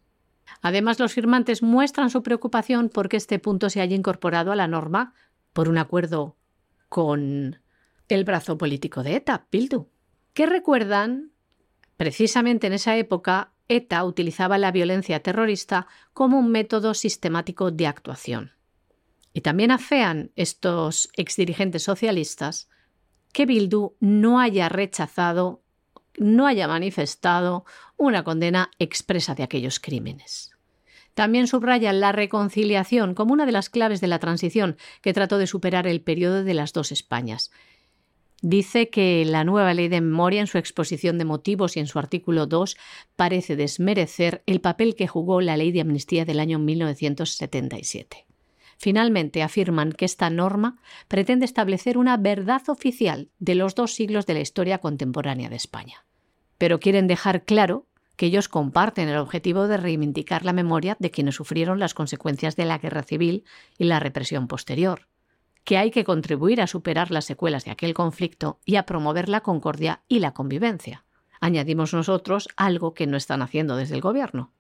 [0.61, 5.15] Además, los firmantes muestran su preocupación porque este punto se haya incorporado a la norma
[5.55, 6.37] por un acuerdo
[6.91, 7.61] con
[8.09, 9.89] el brazo político de ETA, Bildu,
[10.33, 11.33] que recuerdan,
[11.97, 18.53] precisamente en esa época, ETA utilizaba la violencia terrorista como un método sistemático de actuación.
[19.33, 22.69] Y también afean estos exdirigentes socialistas
[23.33, 25.63] que Bildu no haya rechazado,
[26.17, 27.65] no haya manifestado
[27.97, 30.53] una condena expresa de aquellos crímenes.
[31.13, 35.47] También subrayan la reconciliación como una de las claves de la transición que trató de
[35.47, 37.51] superar el periodo de las dos Españas
[38.49, 41.99] Dice que la nueva ley de memoria en su exposición de motivos y en su
[41.99, 42.77] artículo 2
[43.17, 48.25] parece desmerecer el papel que jugó la ley de amnistía del año 1977.
[48.79, 50.79] Finalmente afirman que esta norma
[51.09, 56.07] pretende establecer una verdad oficial de los dos siglos de la historia contemporánea de España.
[56.57, 61.35] Pero quieren dejar claro que ellos comparten el objetivo de reivindicar la memoria de quienes
[61.35, 63.43] sufrieron las consecuencias de la guerra civil
[63.77, 65.09] y la represión posterior
[65.67, 69.41] que hay que contribuir a superar las secuelas de aquel conflicto y a promover la
[69.41, 71.05] concordia y la convivencia.
[71.41, 74.53] Añadimos nosotros algo que no están haciendo desde el Gobierno.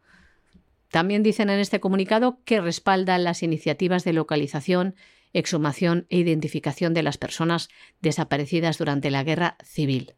[0.90, 4.96] También dicen en este comunicado que respaldan las iniciativas de localización,
[5.32, 7.68] exhumación e identificación de las personas
[8.00, 10.16] desaparecidas durante la guerra civil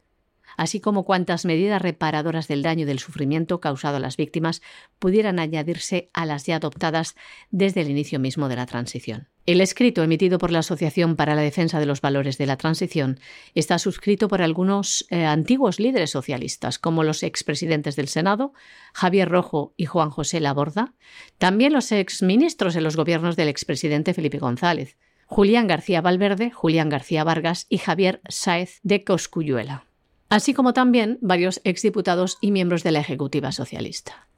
[0.56, 4.62] así como cuantas medidas reparadoras del daño y del sufrimiento causado a las víctimas
[4.98, 7.14] pudieran añadirse a las ya adoptadas
[7.50, 9.28] desde el inicio mismo de la transición.
[9.48, 13.18] El escrito emitido por la Asociación para la Defensa de los Valores de la Transición
[13.54, 18.52] está suscrito por algunos eh, antiguos líderes socialistas, como los expresidentes del Senado,
[18.92, 20.92] Javier Rojo y Juan José Laborda,
[21.38, 27.24] también los exministros en los gobiernos del expresidente Felipe González, Julián García Valverde, Julián García
[27.24, 29.87] Vargas y Javier Sáez de Coscuyuela
[30.28, 34.28] así como también varios exdiputados y miembros de la Ejecutiva Socialista.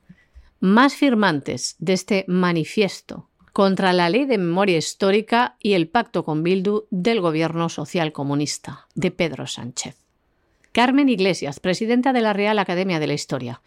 [0.60, 6.42] Más firmantes de este manifiesto contra la ley de memoria histórica y el pacto con
[6.42, 9.96] Bildu del gobierno social comunista de Pedro Sánchez.
[10.72, 13.60] Carmen Iglesias, presidenta de la Real Academia de la Historia,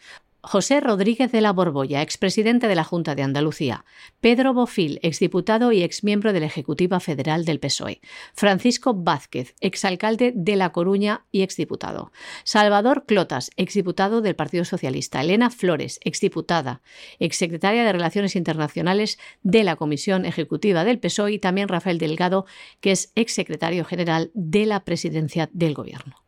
[0.46, 3.86] José Rodríguez de la Borbolla, expresidente de la Junta de Andalucía,
[4.20, 8.02] Pedro Bofil, exdiputado y exmiembro de la Ejecutiva Federal del PSOE,
[8.34, 12.12] Francisco Vázquez, exalcalde de La Coruña y exdiputado,
[12.44, 16.82] Salvador Clotas, exdiputado del Partido Socialista, Elena Flores, exdiputada,
[17.18, 22.44] exsecretaria de Relaciones Internacionales de la Comisión Ejecutiva del PSOE y también Rafael Delgado,
[22.82, 26.23] que es exsecretario general de la Presidencia del Gobierno.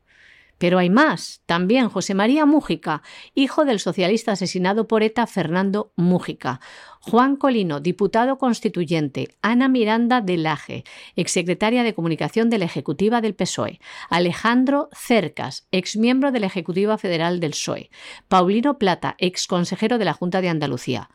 [0.58, 1.42] Pero hay más.
[1.46, 3.02] También José María Mújica,
[3.34, 6.60] hijo del socialista asesinado por ETA Fernando Mújica.
[7.00, 9.36] Juan Colino, diputado constituyente.
[9.42, 13.80] Ana Miranda de Laje, exsecretaria de Comunicación de la Ejecutiva del PSOE.
[14.10, 17.90] Alejandro Cercas, exmiembro de la Ejecutiva Federal del PSOE.
[18.28, 21.10] Paulino Plata, exconsejero de la Junta de Andalucía.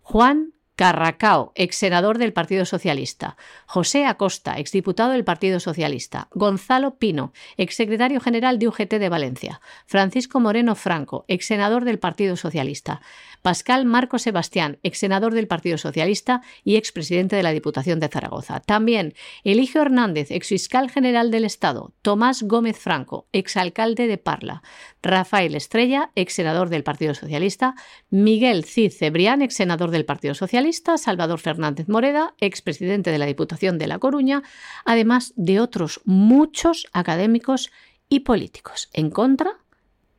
[0.00, 3.38] Juan Carracao, ex senador del Partido Socialista.
[3.64, 6.28] José Acosta, exdiputado del Partido Socialista.
[6.32, 9.62] Gonzalo Pino, exsecretario general de UGT de Valencia.
[9.86, 13.00] Francisco Moreno Franco, ex senador del Partido Socialista.
[13.46, 18.58] Pascal Marco Sebastián, ex senador del Partido Socialista y expresidente de la Diputación de Zaragoza.
[18.58, 21.92] También Eligio Hernández, ex fiscal general del Estado.
[22.02, 24.64] Tomás Gómez Franco, exalcalde de Parla.
[25.00, 27.76] Rafael Estrella, ex senador del Partido Socialista.
[28.10, 33.78] Miguel Cid Cebrián, ex senador del Partido Socialista Salvador Fernández Moreda, expresidente de la Diputación
[33.78, 34.42] de La Coruña,
[34.84, 37.70] además de otros muchos académicos
[38.08, 39.52] y políticos en contra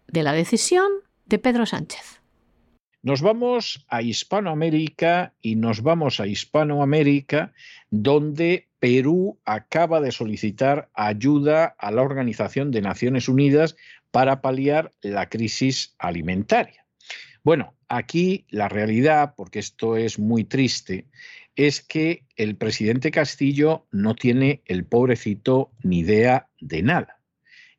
[0.08, 0.88] de la decisión
[1.26, 2.22] de Pedro Sánchez.
[3.08, 7.54] Nos vamos a Hispanoamérica y nos vamos a Hispanoamérica
[7.90, 13.78] donde Perú acaba de solicitar ayuda a la Organización de Naciones Unidas
[14.12, 16.86] para paliar la crisis alimentaria.
[17.46, 21.06] Bueno, aquí la realidad, porque esto es muy triste,
[21.56, 27.22] es que el presidente Castillo no tiene el pobrecito ni idea de nada.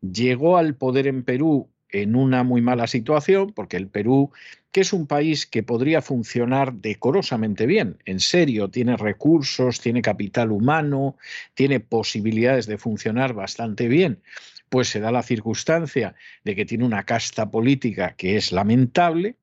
[0.00, 4.30] Llegó al poder en Perú en una muy mala situación, porque el Perú,
[4.72, 10.52] que es un país que podría funcionar decorosamente bien, en serio, tiene recursos, tiene capital
[10.52, 11.16] humano,
[11.54, 14.20] tiene posibilidades de funcionar bastante bien,
[14.68, 19.36] pues se da la circunstancia de que tiene una casta política que es lamentable.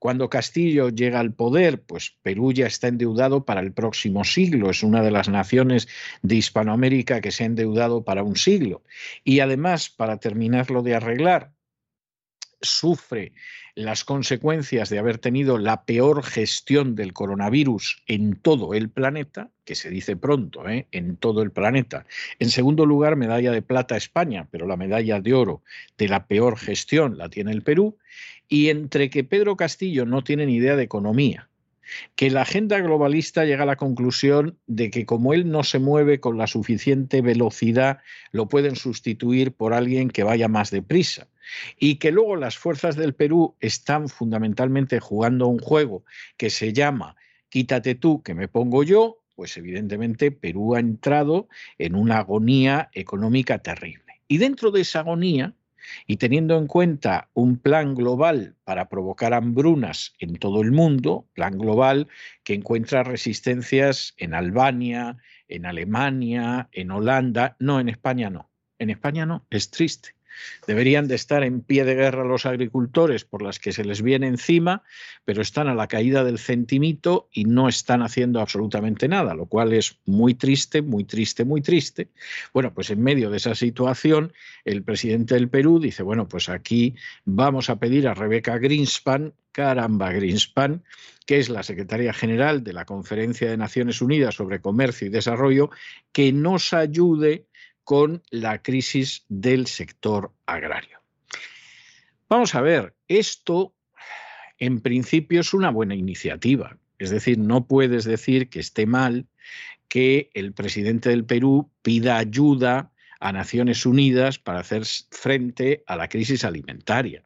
[0.00, 4.82] Cuando Castillo llega al poder, pues Perú ya está endeudado para el próximo siglo, es
[4.82, 5.86] una de las naciones
[6.22, 8.82] de Hispanoamérica que se ha endeudado para un siglo.
[9.22, 11.51] Y además, para terminarlo de arreglar,
[12.62, 13.32] sufre
[13.74, 19.74] las consecuencias de haber tenido la peor gestión del coronavirus en todo el planeta, que
[19.74, 20.86] se dice pronto, ¿eh?
[20.92, 22.06] en todo el planeta.
[22.38, 25.62] En segundo lugar, medalla de plata España, pero la medalla de oro
[25.96, 27.96] de la peor gestión la tiene el Perú.
[28.48, 31.48] Y entre que Pedro Castillo no tiene ni idea de economía,
[32.14, 36.20] que la agenda globalista llega a la conclusión de que como él no se mueve
[36.20, 37.98] con la suficiente velocidad,
[38.30, 41.28] lo pueden sustituir por alguien que vaya más deprisa.
[41.78, 46.04] Y que luego las fuerzas del Perú están fundamentalmente jugando un juego
[46.36, 47.16] que se llama
[47.52, 53.58] quítate tú, que me pongo yo, pues evidentemente Perú ha entrado en una agonía económica
[53.58, 54.22] terrible.
[54.26, 55.54] Y dentro de esa agonía,
[56.06, 61.58] y teniendo en cuenta un plan global para provocar hambrunas en todo el mundo, plan
[61.58, 62.08] global
[62.44, 68.50] que encuentra resistencias en Albania, en Alemania, en Holanda, no, en España no.
[68.78, 70.14] En España no, es triste.
[70.66, 74.26] Deberían de estar en pie de guerra los agricultores por las que se les viene
[74.26, 74.82] encima,
[75.24, 79.72] pero están a la caída del centimito y no están haciendo absolutamente nada, lo cual
[79.72, 82.08] es muy triste, muy triste, muy triste.
[82.52, 84.32] Bueno, pues en medio de esa situación,
[84.64, 90.12] el presidente del Perú dice, bueno, pues aquí vamos a pedir a Rebeca Greenspan, caramba,
[90.12, 90.82] Greenspan,
[91.26, 95.70] que es la secretaria general de la Conferencia de Naciones Unidas sobre Comercio y Desarrollo,
[96.12, 97.46] que nos ayude
[97.84, 101.00] con la crisis del sector agrario.
[102.28, 103.74] Vamos a ver, esto
[104.58, 106.78] en principio es una buena iniciativa.
[106.98, 109.26] Es decir, no puedes decir que esté mal
[109.88, 116.08] que el presidente del Perú pida ayuda a Naciones Unidas para hacer frente a la
[116.08, 117.24] crisis alimentaria.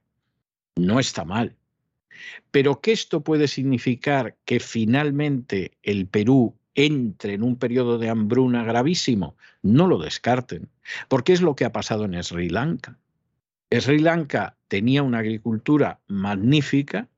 [0.76, 1.56] No está mal.
[2.50, 8.62] Pero que esto puede significar que finalmente el Perú entre en un periodo de hambruna
[8.62, 10.68] gravísimo, no lo descarten,
[11.08, 12.96] porque es lo que ha pasado en Sri Lanka.
[13.70, 17.08] Sri Lanka tenía una agricultura magnífica,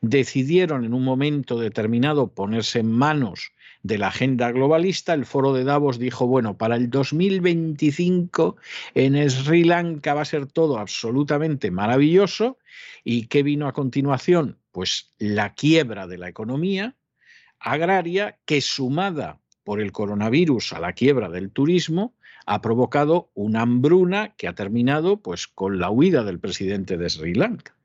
[0.00, 5.64] decidieron en un momento determinado ponerse en manos de la agenda globalista, el foro de
[5.64, 8.56] Davos dijo, bueno, para el 2025
[8.94, 12.58] en Sri Lanka va a ser todo absolutamente maravilloso.
[13.04, 14.58] ¿Y qué vino a continuación?
[14.70, 16.94] Pues la quiebra de la economía,
[17.62, 22.14] agraria que sumada por el coronavirus a la quiebra del turismo
[22.46, 27.34] ha provocado una hambruna que ha terminado pues con la huida del presidente de Sri
[27.34, 27.76] Lanka.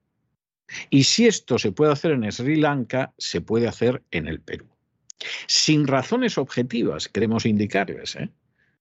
[0.89, 4.65] Y si esto se puede hacer en Sri Lanka, se puede hacer en el Perú.
[5.47, 8.15] Sin razones objetivas, queremos indicarles.
[8.15, 8.29] ¿eh?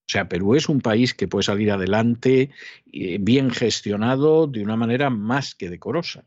[0.06, 2.50] O sea, Perú es un país que puede salir adelante
[2.92, 6.24] eh, bien gestionado de una manera más que decorosa.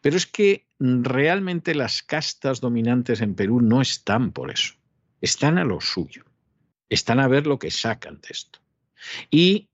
[0.00, 4.74] Pero es que realmente las castas dominantes en Perú no están por eso,
[5.20, 6.24] están a lo suyo,
[6.88, 8.58] están a ver lo que sacan de esto.
[9.30, 9.68] Y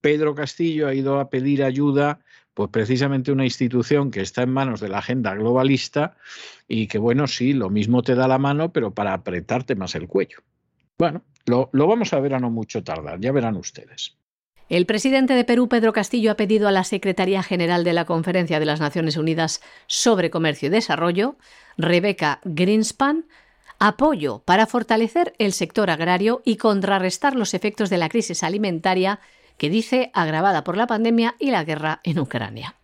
[0.00, 2.20] Pedro Castillo ha ido a pedir ayuda,
[2.54, 6.16] pues precisamente una institución que está en manos de la agenda globalista
[6.66, 10.08] y que, bueno, sí, lo mismo te da la mano, pero para apretarte más el
[10.08, 10.38] cuello.
[10.98, 14.17] Bueno, lo, lo vamos a ver a no mucho tardar, ya verán ustedes.
[14.68, 18.60] El presidente de Perú, Pedro Castillo, ha pedido a la Secretaría General de la Conferencia
[18.60, 21.36] de las Naciones Unidas sobre Comercio y Desarrollo,
[21.78, 23.24] Rebecca Greenspan,
[23.78, 29.20] apoyo para fortalecer el sector agrario y contrarrestar los efectos de la crisis alimentaria
[29.56, 32.74] que dice agravada por la pandemia y la guerra en Ucrania.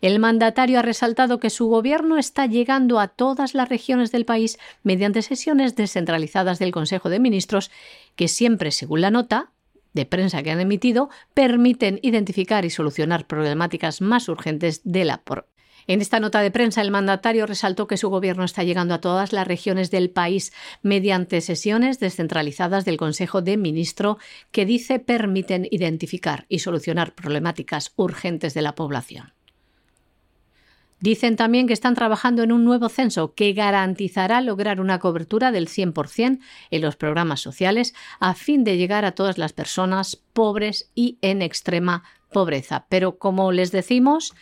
[0.00, 4.58] El mandatario ha resaltado que su gobierno está llegando a todas las regiones del país
[4.82, 7.70] mediante sesiones descentralizadas del Consejo de Ministros
[8.14, 9.53] que siempre, según la nota,
[9.94, 15.48] de prensa que han emitido permiten identificar y solucionar problemáticas más urgentes de la por
[15.86, 19.32] en esta nota de prensa, el mandatario resaltó que su gobierno está llegando a todas
[19.32, 20.52] las regiones del país
[20.82, 24.16] mediante sesiones descentralizadas del Consejo de Ministros
[24.50, 29.33] que dice permiten identificar y solucionar problemáticas urgentes de la población.
[31.04, 35.68] Dicen también que están trabajando en un nuevo censo que garantizará lograr una cobertura del
[35.68, 36.38] 100%
[36.70, 41.42] en los programas sociales a fin de llegar a todas las personas pobres y en
[41.42, 42.86] extrema pobreza.
[42.88, 44.32] Pero como les decimos,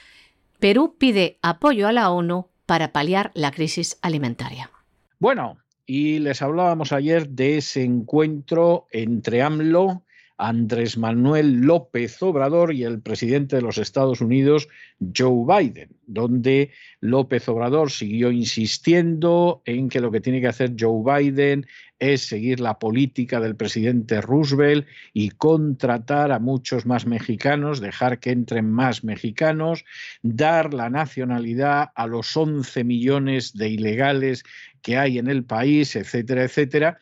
[0.61, 4.71] Perú pide apoyo a la ONU para paliar la crisis alimentaria.
[5.19, 10.05] Bueno, y les hablábamos ayer de ese encuentro entre AMLO
[10.43, 14.69] Andrés Manuel López Obrador y el presidente de los Estados Unidos,
[15.17, 21.03] Joe Biden, donde López Obrador siguió insistiendo en que lo que tiene que hacer Joe
[21.05, 21.67] Biden
[22.01, 28.33] es seguir la política del presidente Roosevelt y contratar a muchos más mexicanos, dejar que
[28.33, 29.85] entren más mexicanos,
[30.23, 34.43] dar la nacionalidad a los 11 millones de ilegales
[34.83, 36.99] que hay en el país, etcétera, etcétera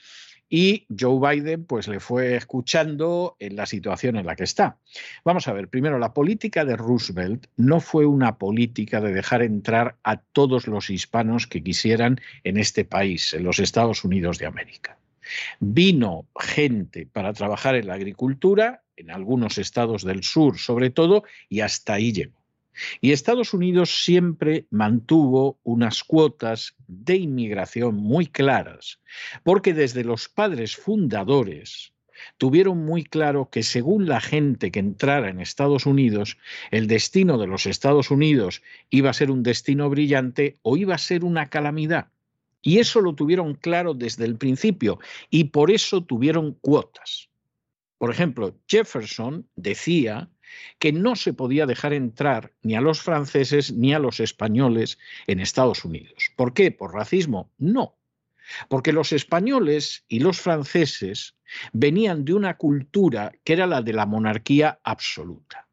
[0.51, 4.79] y Joe Biden pues le fue escuchando en la situación en la que está.
[5.25, 9.97] Vamos a ver, primero, la política de Roosevelt no fue una política de dejar entrar
[10.03, 14.99] a todos los hispanos que quisieran en este país, en los Estados Unidos de América.
[15.61, 21.61] Vino gente para trabajar en la agricultura, en algunos estados del sur sobre todo, y
[21.61, 22.40] hasta ahí llegó.
[23.01, 29.01] Y Estados Unidos siempre mantuvo unas cuotas de inmigración muy claras,
[29.43, 31.93] porque desde los padres fundadores
[32.39, 36.39] tuvieron muy claro que según la gente que entrara en Estados Unidos,
[36.71, 40.99] el destino de los Estados Unidos iba a ser un destino brillante o iba a
[40.99, 42.09] ser una calamidad.
[42.63, 44.99] Y eso lo tuvieron claro desde el principio
[45.31, 47.31] y por eso tuvieron cuotas.
[47.97, 50.31] Por ejemplo, Jefferson decía
[50.79, 55.41] que no se podía dejar entrar ni a los franceses ni a los españoles en
[55.41, 56.31] Estados Unidos.
[56.37, 56.71] ¿Por qué?
[56.71, 57.51] ¿Por racismo?
[57.59, 57.97] No.
[58.69, 61.37] Porque los españoles y los franceses
[61.73, 65.69] venían de una cultura que era la de la monarquía absoluta.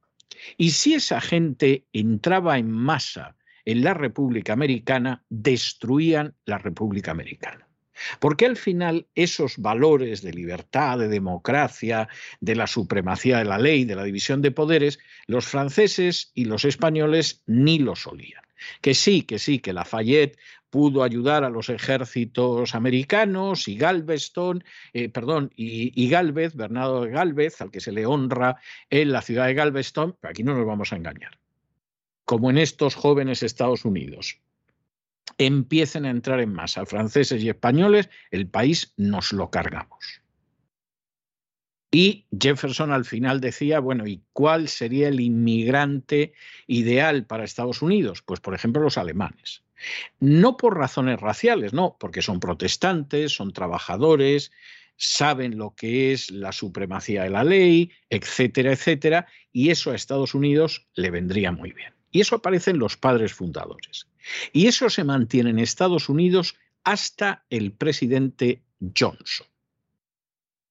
[0.57, 7.66] Y si esa gente entraba en masa en la República Americana, destruían la República Americana.
[8.19, 12.07] Porque al final esos valores de libertad, de democracia,
[12.39, 16.65] de la supremacía de la ley, de la división de poderes, los franceses y los
[16.65, 18.41] españoles ni los solían.
[18.81, 20.37] Que sí, que sí, que Lafayette
[20.69, 27.11] pudo ayudar a los ejércitos americanos y Galveston, eh, perdón, y, y, Galvez, Bernardo de
[27.11, 28.57] Galvez, al que se le honra
[28.89, 31.39] en la ciudad de Galveston, pero aquí no nos vamos a engañar.
[32.25, 34.39] Como en estos jóvenes Estados Unidos,
[35.37, 40.21] empiecen a entrar en masa franceses y españoles, el país nos lo cargamos.
[41.91, 46.33] Y Jefferson al final decía, bueno, ¿y cuál sería el inmigrante
[46.67, 48.21] ideal para Estados Unidos?
[48.21, 49.63] Pues, por ejemplo, los alemanes.
[50.19, 54.51] No por razones raciales, no, porque son protestantes, son trabajadores,
[54.97, 60.33] saben lo que es la supremacía de la ley, etcétera, etcétera, y eso a Estados
[60.33, 61.96] Unidos le vendría muy bien.
[62.17, 64.07] Y eso aparece en los padres fundadores.
[64.51, 69.45] Y eso se mantiene en Estados Unidos hasta el presidente Johnson.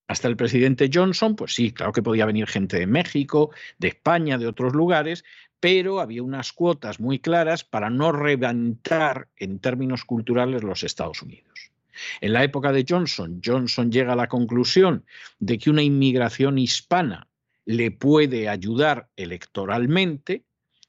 [0.08, 4.38] Hasta el presidente Johnson, pues sí, claro que podía venir gente de México, de España,
[4.38, 5.22] de otros lugares,
[5.60, 11.70] pero había unas cuotas muy claras para no reventar en términos culturales los Estados Unidos.
[12.20, 15.04] En la época de Johnson, Johnson llega a la conclusión
[15.38, 17.28] de que una inmigración hispana
[17.66, 20.45] le puede ayudar electoralmente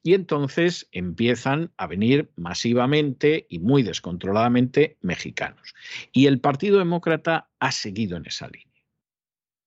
[0.07, 5.75] y entonces empiezan a venir masivamente y muy descontroladamente mexicanos.
[6.13, 8.85] Y el Partido Demócrata ha seguido en esa línea.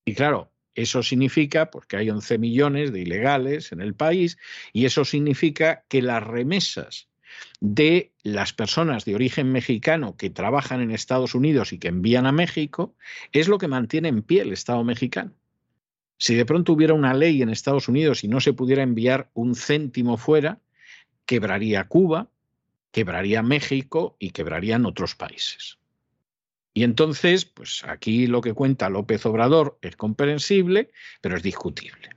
[0.07, 4.38] Y claro, eso significa porque hay 11 millones de ilegales en el país
[4.72, 7.11] y eso significa que las remesas
[7.61, 12.32] de las personas de origen mexicano que trabajan en Estados Unidos y que envían a
[12.32, 12.97] México
[13.32, 15.34] es lo que mantiene en pie el Estado mexicano.
[16.21, 19.55] Si de pronto hubiera una ley en Estados Unidos y no se pudiera enviar un
[19.55, 20.61] céntimo fuera,
[21.25, 22.29] quebraría Cuba,
[22.93, 25.79] quebraría México y quebrarían otros países.
[26.75, 30.91] Y entonces, pues aquí lo que cuenta López Obrador es comprensible,
[31.23, 32.11] pero es discutible.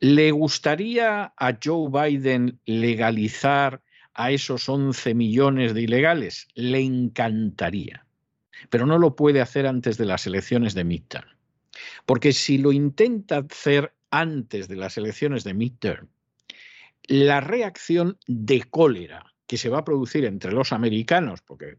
[0.00, 3.80] ¿Le gustaría a Joe Biden legalizar
[4.12, 6.48] a esos 11 millones de ilegales?
[6.54, 8.06] Le encantaría,
[8.70, 11.39] pero no lo puede hacer antes de las elecciones de midterm.
[12.06, 16.08] Porque si lo intenta hacer antes de las elecciones de midterm,
[17.04, 21.78] la reacción de cólera que se va a producir entre los americanos, porque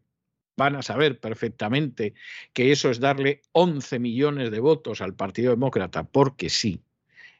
[0.57, 2.13] van a saber perfectamente
[2.53, 6.81] que eso es darle 11 millones de votos al Partido Demócrata, porque sí,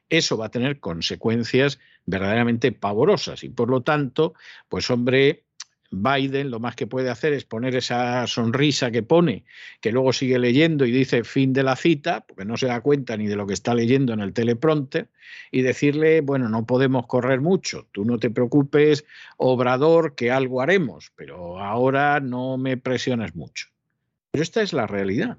[0.08, 4.34] eso va a tener consecuencias verdaderamente pavorosas y por lo tanto,
[4.68, 5.44] pues hombre,
[5.92, 9.44] Biden lo más que puede hacer es poner esa sonrisa que pone,
[9.80, 13.16] que luego sigue leyendo y dice fin de la cita, porque no se da cuenta
[13.16, 15.08] ni de lo que está leyendo en el teleprompter,
[15.50, 19.04] y decirle, bueno, no podemos correr mucho, tú no te preocupes,
[19.36, 23.68] obrador, que algo haremos, pero ahora no me presiones mucho.
[24.30, 25.38] Pero esta es la realidad.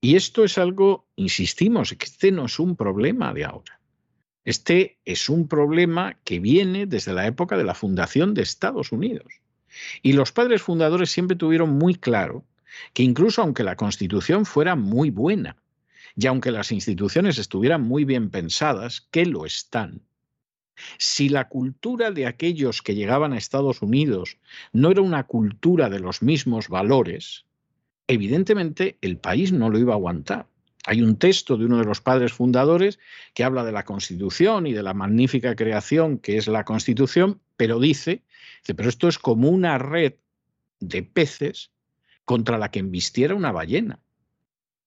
[0.00, 3.80] Y esto es algo, insistimos, que este no es un problema de ahora.
[4.46, 9.26] Este es un problema que viene desde la época de la fundación de Estados Unidos.
[10.02, 12.44] Y los padres fundadores siempre tuvieron muy claro
[12.94, 15.56] que incluso aunque la Constitución fuera muy buena
[16.14, 20.02] y aunque las instituciones estuvieran muy bien pensadas, que lo están,
[20.96, 24.38] si la cultura de aquellos que llegaban a Estados Unidos
[24.72, 27.46] no era una cultura de los mismos valores,
[28.06, 30.46] evidentemente el país no lo iba a aguantar.
[30.86, 33.00] Hay un texto de uno de los padres fundadores
[33.34, 37.80] que habla de la Constitución y de la magnífica creación que es la Constitución, pero
[37.80, 38.22] dice,
[38.76, 40.14] pero esto es como una red
[40.78, 41.72] de peces
[42.24, 43.98] contra la que embistiera una ballena.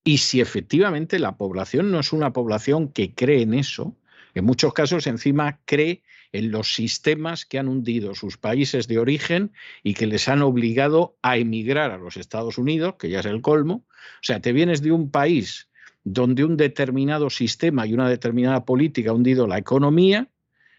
[0.05, 3.97] Y si efectivamente la población no es una población que cree en eso,
[4.33, 9.51] en muchos casos encima cree en los sistemas que han hundido sus países de origen
[9.83, 13.41] y que les han obligado a emigrar a los Estados Unidos, que ya es el
[13.41, 13.83] colmo.
[13.89, 15.68] O sea, te vienes de un país
[16.13, 20.27] donde un determinado sistema y una determinada política ha hundido la economía,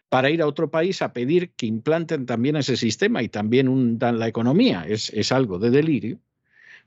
[0.08, 4.18] para ir a otro país a pedir que implanten también ese sistema y también hundan
[4.18, 4.84] la economía.
[4.86, 6.18] Es, es algo de delirio.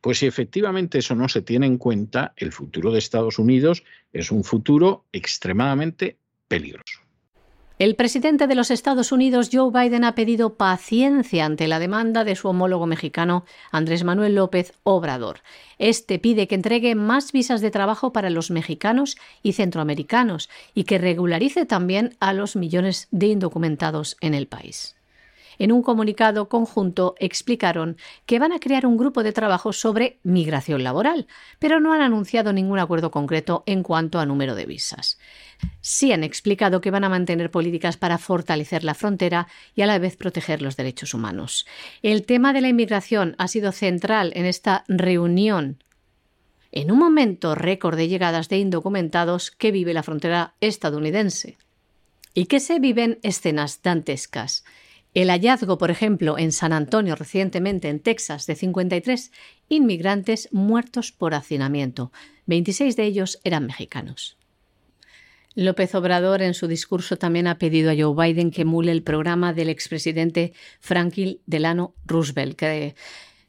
[0.02, 4.30] Pues si efectivamente eso no se tiene en cuenta, el futuro de Estados Unidos es
[4.30, 6.18] un futuro extremadamente
[6.50, 7.03] peligroso.
[7.84, 12.38] El presidente de los Estados Unidos, Joe Biden, ha pedido paciencia ante la demanda de
[12.38, 15.42] su homólogo mexicano, Andrés Manuel López Obrador.
[15.80, 20.98] Este pide que entregue más visas de trabajo para los mexicanos y centroamericanos y que
[20.98, 24.96] regularice también a los millones de indocumentados en el país.
[25.60, 30.84] En un comunicado conjunto explicaron que van a crear un grupo de trabajo sobre migración
[30.84, 31.28] laboral,
[31.60, 35.18] pero no han anunciado ningún acuerdo concreto en cuanto a número de visas.
[35.82, 40.00] Sí han explicado que van a mantener políticas para fortalecer la frontera y a la
[40.00, 41.66] vez proteger los derechos humanos.
[42.02, 45.84] El tema de la inmigración ha sido central en esta reunión
[46.74, 51.58] en un momento récord de llegadas de indocumentados que vive la frontera estadounidense
[52.34, 54.66] y que se viven escenas dantescas.
[55.14, 59.32] El hallazgo, por ejemplo, en San Antonio recientemente en Texas de 53
[59.70, 62.12] inmigrantes muertos por hacinamiento.
[62.48, 64.38] 26 de ellos eran mexicanos.
[65.56, 69.54] López Obrador en su discurso también ha pedido a Joe Biden que emule el programa
[69.54, 72.96] del expresidente Franklin Delano Roosevelt, que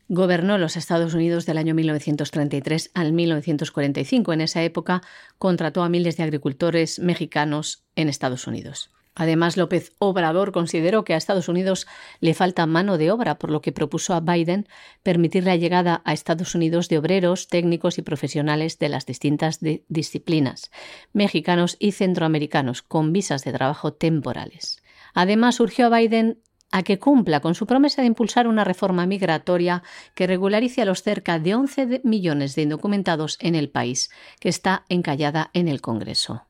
[0.08, 4.34] gobernó los Estados Unidos del año 1933 al 1945.
[4.34, 5.00] En esa época
[5.38, 8.90] contrató a miles de agricultores mexicanos en Estados Unidos.
[9.14, 11.86] Además, López Obrador consideró que a Estados Unidos
[12.20, 14.66] le falta mano de obra, por lo que propuso a Biden
[15.02, 20.70] permitir la llegada a Estados Unidos de obreros, técnicos y profesionales de las distintas disciplinas,
[21.12, 24.82] mexicanos y centroamericanos, con visas de trabajo temporales.
[25.14, 26.38] Además, urgió a Biden
[26.72, 29.84] a que cumpla con su promesa de impulsar una reforma migratoria
[30.16, 34.10] que regularice a los cerca de 11 millones de indocumentados en el país,
[34.40, 36.48] que está encallada en el Congreso.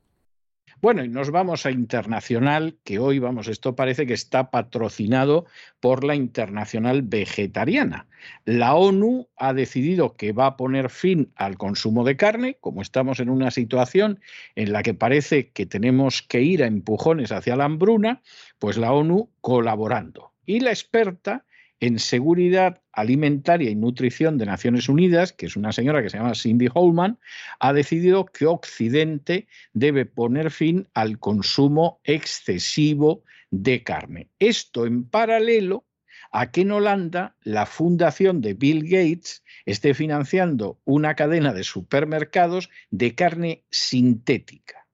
[0.84, 5.46] Bueno, y nos vamos a internacional, que hoy, vamos, esto parece que está patrocinado
[5.80, 8.06] por la Internacional Vegetariana.
[8.44, 13.18] La ONU ha decidido que va a poner fin al consumo de carne, como estamos
[13.20, 14.20] en una situación
[14.56, 18.20] en la que parece que tenemos que ir a empujones hacia la hambruna,
[18.58, 20.32] pues la ONU colaborando.
[20.44, 21.46] Y la experta
[21.84, 26.34] en Seguridad Alimentaria y Nutrición de Naciones Unidas, que es una señora que se llama
[26.34, 27.18] Cindy Holman,
[27.60, 34.30] ha decidido que Occidente debe poner fin al consumo excesivo de carne.
[34.38, 35.84] Esto en paralelo
[36.32, 42.70] a que en Holanda la fundación de Bill Gates esté financiando una cadena de supermercados
[42.90, 44.86] de carne sintética.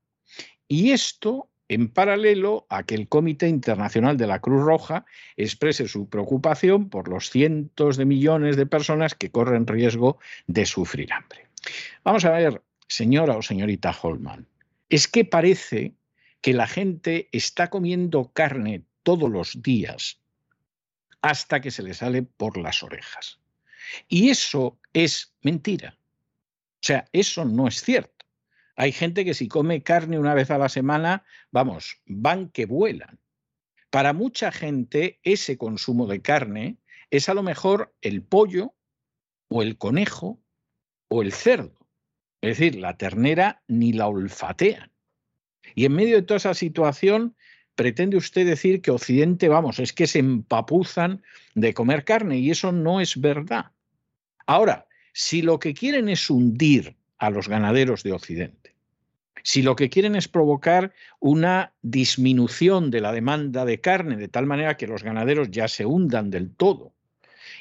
[0.67, 5.07] Y esto en paralelo a que el Comité Internacional de la Cruz Roja
[5.37, 10.19] exprese su preocupación por los cientos de millones de personas que corren riesgo
[10.49, 11.47] de sufrir hambre.
[12.03, 14.49] Vamos a ver, señora o señorita Holman,
[14.89, 15.95] es que parece
[16.41, 20.19] que la gente está comiendo carne todos los días
[21.23, 23.39] hasta que se le sale por las orejas.
[24.09, 25.97] Y eso es mentira.
[25.97, 28.20] O sea, eso no es cierto.
[28.81, 33.21] Hay gente que si come carne una vez a la semana, vamos, van que vuelan.
[33.91, 36.79] Para mucha gente ese consumo de carne
[37.11, 38.75] es a lo mejor el pollo
[39.49, 40.41] o el conejo
[41.09, 41.79] o el cerdo.
[42.41, 44.91] Es decir, la ternera ni la olfatean.
[45.75, 47.37] Y en medio de toda esa situación,
[47.75, 51.23] pretende usted decir que Occidente, vamos, es que se empapuzan
[51.55, 53.73] de comer carne y eso no es verdad.
[54.47, 58.60] Ahora, si lo que quieren es hundir a los ganaderos de Occidente,
[59.43, 64.47] si lo que quieren es provocar una disminución de la demanda de carne, de tal
[64.47, 66.93] manera que los ganaderos ya se hundan del todo,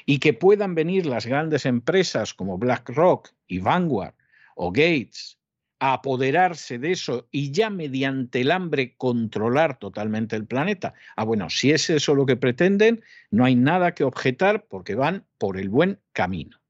[0.06, 4.14] y que puedan venir las grandes empresas como BlackRock y Vanguard
[4.54, 5.40] o Gates
[5.80, 10.92] apoderarse de eso y ya mediante el hambre controlar totalmente el planeta.
[11.16, 15.24] Ah, bueno, si es eso lo que pretenden, no hay nada que objetar porque van
[15.38, 16.60] por el buen camino.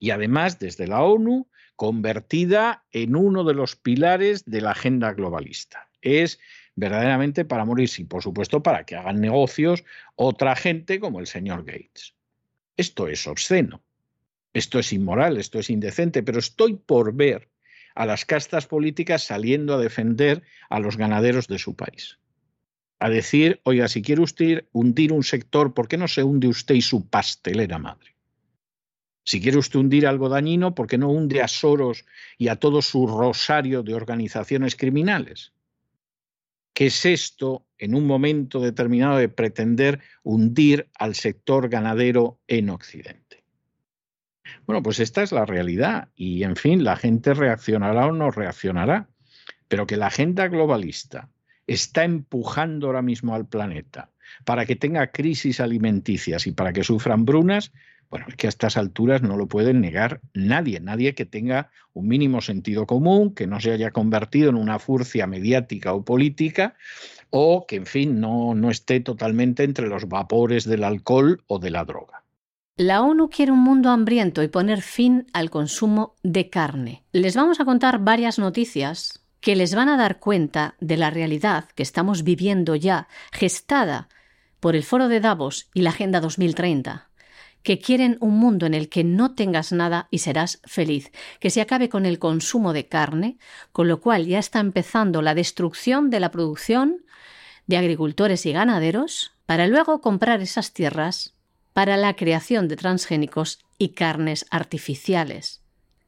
[0.00, 1.46] Y además, desde la ONU,
[1.76, 5.88] convertida en uno de los pilares de la agenda globalista.
[6.00, 6.38] Es
[6.74, 9.84] verdaderamente para morirse y, por supuesto, para que hagan negocios
[10.16, 12.14] otra gente como el señor Gates.
[12.76, 13.82] Esto es obsceno,
[14.54, 17.48] esto es inmoral, esto es indecente, pero estoy por ver
[17.94, 22.18] a las castas políticas saliendo a defender a los ganaderos de su país.
[22.98, 26.76] A decir, oiga, si quiere usted hundir un sector, ¿por qué no se hunde usted
[26.76, 28.11] y su pastelera madre?
[29.24, 32.04] Si quiere usted hundir algo dañino, ¿por qué no hunde a Soros
[32.38, 35.52] y a todo su rosario de organizaciones criminales?
[36.74, 43.44] ¿Qué es esto en un momento determinado de pretender hundir al sector ganadero en Occidente?
[44.66, 49.08] Bueno, pues esta es la realidad y, en fin, la gente reaccionará o no reaccionará,
[49.68, 51.30] pero que la agenda globalista
[51.66, 54.10] está empujando ahora mismo al planeta
[54.44, 57.72] para que tenga crisis alimenticias y para que sufran brunas,
[58.12, 62.08] bueno, es que a estas alturas no lo pueden negar nadie, nadie que tenga un
[62.08, 66.76] mínimo sentido común, que no se haya convertido en una furcia mediática o política,
[67.30, 71.70] o que, en fin, no, no esté totalmente entre los vapores del alcohol o de
[71.70, 72.22] la droga.
[72.76, 77.04] La ONU quiere un mundo hambriento y poner fin al consumo de carne.
[77.12, 81.64] Les vamos a contar varias noticias que les van a dar cuenta de la realidad
[81.74, 84.10] que estamos viviendo ya, gestada
[84.60, 87.08] por el Foro de Davos y la Agenda 2030
[87.62, 91.60] que quieren un mundo en el que no tengas nada y serás feliz, que se
[91.60, 93.38] acabe con el consumo de carne,
[93.72, 97.04] con lo cual ya está empezando la destrucción de la producción
[97.66, 101.34] de agricultores y ganaderos, para luego comprar esas tierras
[101.72, 105.62] para la creación de transgénicos y carnes artificiales,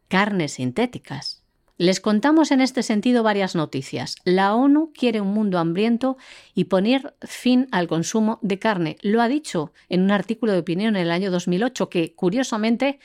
[0.09, 1.44] carnes sintéticas.
[1.77, 4.15] Les contamos en este sentido varias noticias.
[4.25, 6.17] La ONU quiere un mundo hambriento
[6.55, 8.97] y poner fin al consumo de carne.
[9.03, 13.01] Lo ha dicho en un artículo de opinión en el año 2008 que, curiosamente,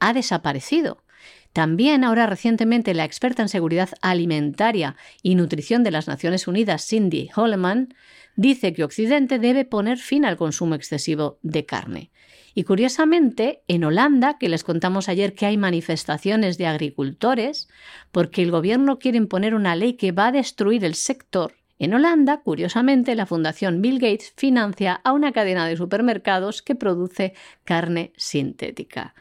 [0.00, 1.04] ha desaparecido.
[1.52, 7.28] También ahora recientemente la experta en seguridad alimentaria y nutrición de las Naciones Unidas, Cindy
[7.36, 7.94] Holleman,
[8.36, 12.10] dice que Occidente debe poner fin al consumo excesivo de carne.
[12.58, 17.68] Y curiosamente, en Holanda, que les contamos ayer que hay manifestaciones de agricultores,
[18.10, 22.40] porque el gobierno quiere imponer una ley que va a destruir el sector, en Holanda,
[22.40, 29.14] curiosamente, la Fundación Bill Gates financia a una cadena de supermercados que produce carne sintética.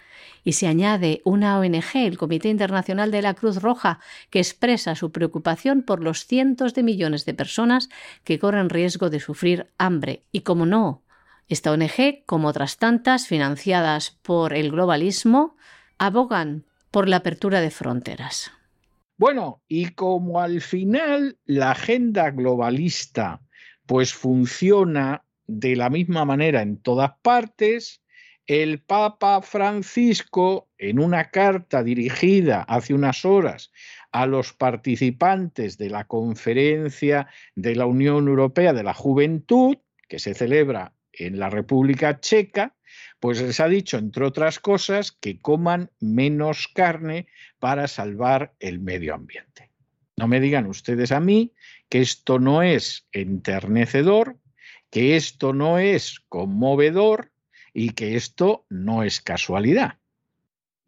[0.44, 4.00] Y se añade una ONG, el Comité Internacional de la Cruz Roja,
[4.32, 7.90] que expresa su preocupación por los cientos de millones de personas
[8.24, 10.24] que corren riesgo de sufrir hambre.
[10.32, 11.04] Y como no,
[11.48, 15.56] esta ONG, como otras tantas financiadas por el globalismo,
[15.98, 18.52] abogan por la apertura de fronteras.
[19.18, 23.42] Bueno, y como al final la agenda globalista
[23.86, 28.02] pues funciona de la misma manera en todas partes,
[28.46, 33.72] el Papa Francisco, en una carta dirigida hace unas horas
[34.12, 39.78] a los participantes de la conferencia de la Unión Europea de la Juventud,
[40.08, 42.76] que se celebra en la República Checa,
[43.20, 47.28] pues les ha dicho, entre otras cosas, que coman menos carne
[47.60, 49.72] para salvar el medio ambiente.
[50.16, 51.54] No me digan ustedes a mí
[51.90, 54.38] que esto no es enternecedor,
[54.90, 57.32] que esto no es conmovedor
[57.74, 60.00] y que esto no es casualidad.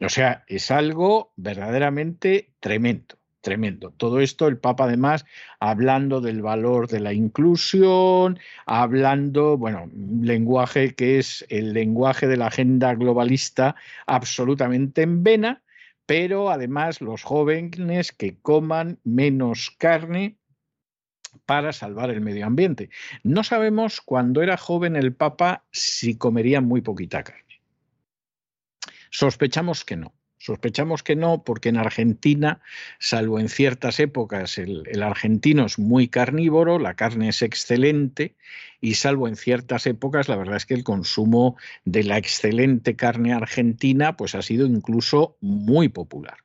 [0.00, 3.92] O sea, es algo verdaderamente tremendo tremendo.
[3.96, 5.24] Todo esto el Papa además
[5.58, 12.36] hablando del valor de la inclusión, hablando, bueno, un lenguaje que es el lenguaje de
[12.36, 13.74] la agenda globalista
[14.06, 15.62] absolutamente en vena,
[16.06, 20.36] pero además los jóvenes que coman menos carne
[21.46, 22.90] para salvar el medio ambiente.
[23.22, 27.60] No sabemos cuando era joven el Papa si comería muy poquita carne.
[29.10, 30.12] Sospechamos que no.
[30.42, 32.62] Sospechamos que no, porque en Argentina,
[32.98, 38.36] salvo en ciertas épocas, el, argentino es muy carnívoro, la carne es excelente,
[38.80, 43.34] y salvo en ciertas épocas, la verdad es que el consumo de la excelente carne
[43.34, 46.38] argentina pues ha sido incluso muy popular.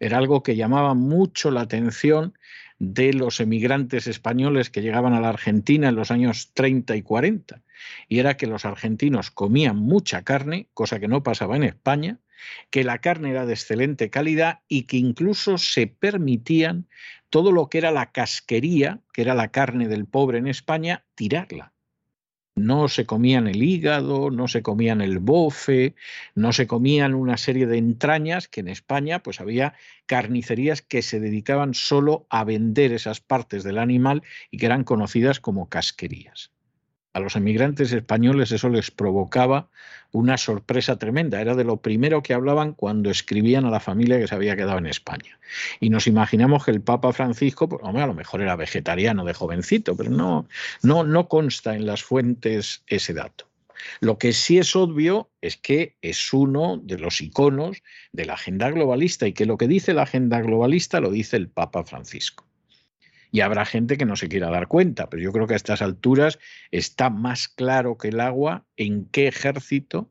[0.00, 2.32] Era algo que llamaba mucho la atención
[2.78, 7.60] de los emigrantes españoles que llegaban a la Argentina en los años 30 y 40.
[8.08, 12.20] Y era que los argentinos comían mucha carne, cosa que no pasaba en España,
[12.70, 16.86] que la carne era de excelente calidad y que incluso se permitían
[17.30, 21.72] todo lo que era la casquería, que era la carne del pobre en España, tirarla.
[22.56, 25.96] no se comían el hígado, no se comían el bofe,
[26.36, 29.74] no se comían una serie de entrañas que en España pues había
[30.06, 34.22] carnicerías que se dedicaban solo a vender esas partes del animal
[34.52, 36.52] y que eran conocidas como casquerías.
[37.14, 39.68] A los emigrantes españoles eso les provocaba
[40.10, 41.40] una sorpresa tremenda.
[41.40, 44.78] Era de lo primero que hablaban cuando escribían a la familia que se había quedado
[44.78, 45.38] en España.
[45.78, 49.96] Y nos imaginamos que el Papa Francisco, pues, a lo mejor era vegetariano de jovencito,
[49.96, 50.48] pero no,
[50.82, 53.48] no, no consta en las fuentes ese dato.
[54.00, 58.70] Lo que sí es obvio es que es uno de los iconos de la agenda
[58.70, 62.43] globalista y que lo que dice la agenda globalista lo dice el Papa Francisco
[63.34, 65.82] y habrá gente que no se quiera dar cuenta, pero yo creo que a estas
[65.82, 66.38] alturas
[66.70, 70.08] está más claro que el agua en qué ejército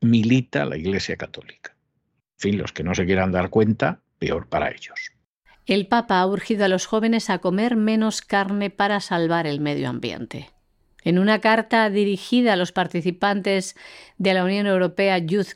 [0.00, 1.76] milita la Iglesia Católica.
[2.38, 5.12] En fin, los que no se quieran dar cuenta, peor para ellos.
[5.66, 9.88] El Papa ha urgido a los jóvenes a comer menos carne para salvar el medio
[9.88, 10.50] ambiente.
[11.04, 13.76] En una carta dirigida a los participantes
[14.18, 15.54] de la Unión Europea Youth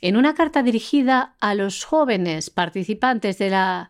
[0.00, 3.88] en una carta dirigida a los jóvenes participantes de la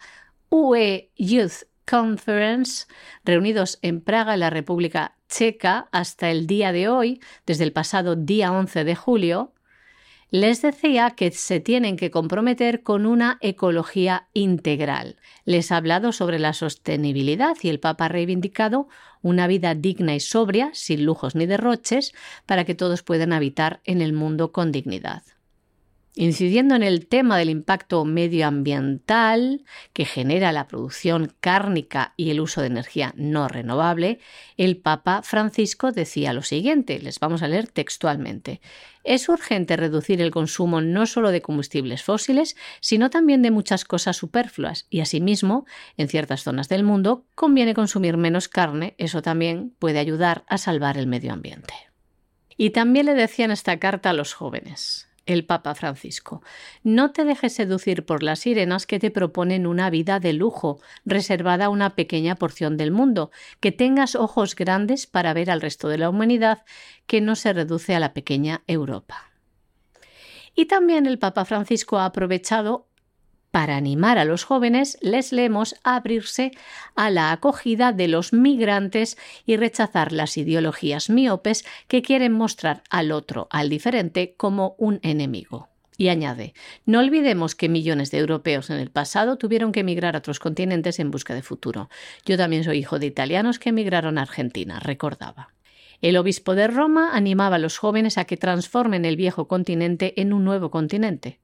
[0.58, 2.86] UE Youth Conference,
[3.26, 8.16] reunidos en Praga, en la República Checa, hasta el día de hoy, desde el pasado
[8.16, 9.52] día 11 de julio,
[10.30, 15.16] les decía que se tienen que comprometer con una ecología integral.
[15.44, 18.88] Les ha hablado sobre la sostenibilidad y el Papa ha reivindicado
[19.20, 22.14] una vida digna y sobria, sin lujos ni derroches,
[22.46, 25.22] para que todos puedan habitar en el mundo con dignidad.
[26.18, 32.62] Incidiendo en el tema del impacto medioambiental que genera la producción cárnica y el uso
[32.62, 34.18] de energía no renovable,
[34.56, 38.62] el Papa Francisco decía lo siguiente, les vamos a leer textualmente.
[39.04, 44.16] Es urgente reducir el consumo no solo de combustibles fósiles, sino también de muchas cosas
[44.16, 45.66] superfluas y asimismo,
[45.98, 50.96] en ciertas zonas del mundo, conviene consumir menos carne, eso también puede ayudar a salvar
[50.96, 51.74] el medio ambiente.
[52.56, 56.42] Y también le decían esta carta a los jóvenes el Papa Francisco.
[56.82, 61.66] No te dejes seducir por las sirenas que te proponen una vida de lujo, reservada
[61.66, 65.98] a una pequeña porción del mundo, que tengas ojos grandes para ver al resto de
[65.98, 66.64] la humanidad,
[67.06, 69.30] que no se reduce a la pequeña Europa.
[70.54, 72.88] Y también el Papa Francisco ha aprovechado
[73.50, 76.50] para animar a los jóvenes, les leemos abrirse
[76.94, 79.16] a la acogida de los migrantes
[79.46, 85.68] y rechazar las ideologías miopes que quieren mostrar al otro, al diferente, como un enemigo.
[85.98, 86.52] Y añade,
[86.84, 90.98] no olvidemos que millones de europeos en el pasado tuvieron que emigrar a otros continentes
[90.98, 91.88] en busca de futuro.
[92.26, 95.54] Yo también soy hijo de italianos que emigraron a Argentina, recordaba.
[96.02, 100.34] El obispo de Roma animaba a los jóvenes a que transformen el viejo continente en
[100.34, 101.38] un nuevo continente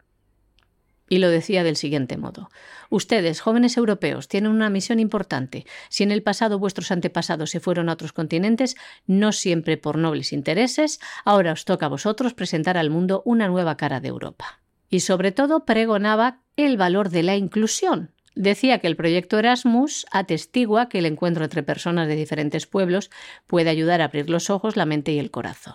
[1.12, 2.48] y lo decía del siguiente modo.
[2.88, 5.66] Ustedes, jóvenes europeos, tienen una misión importante.
[5.90, 10.32] Si en el pasado vuestros antepasados se fueron a otros continentes, no siempre por nobles
[10.32, 14.62] intereses, ahora os toca a vosotros presentar al mundo una nueva cara de Europa.
[14.88, 18.12] Y sobre todo pregonaba el valor de la inclusión.
[18.34, 23.10] Decía que el proyecto Erasmus atestigua que el encuentro entre personas de diferentes pueblos
[23.46, 25.74] puede ayudar a abrir los ojos, la mente y el corazón.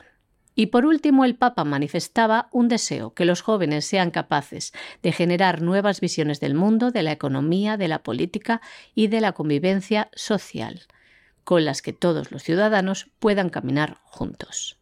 [0.60, 5.62] Y por último, el Papa manifestaba un deseo, que los jóvenes sean capaces de generar
[5.62, 8.60] nuevas visiones del mundo, de la economía, de la política
[8.96, 10.88] y de la convivencia social,
[11.44, 14.80] con las que todos los ciudadanos puedan caminar juntos.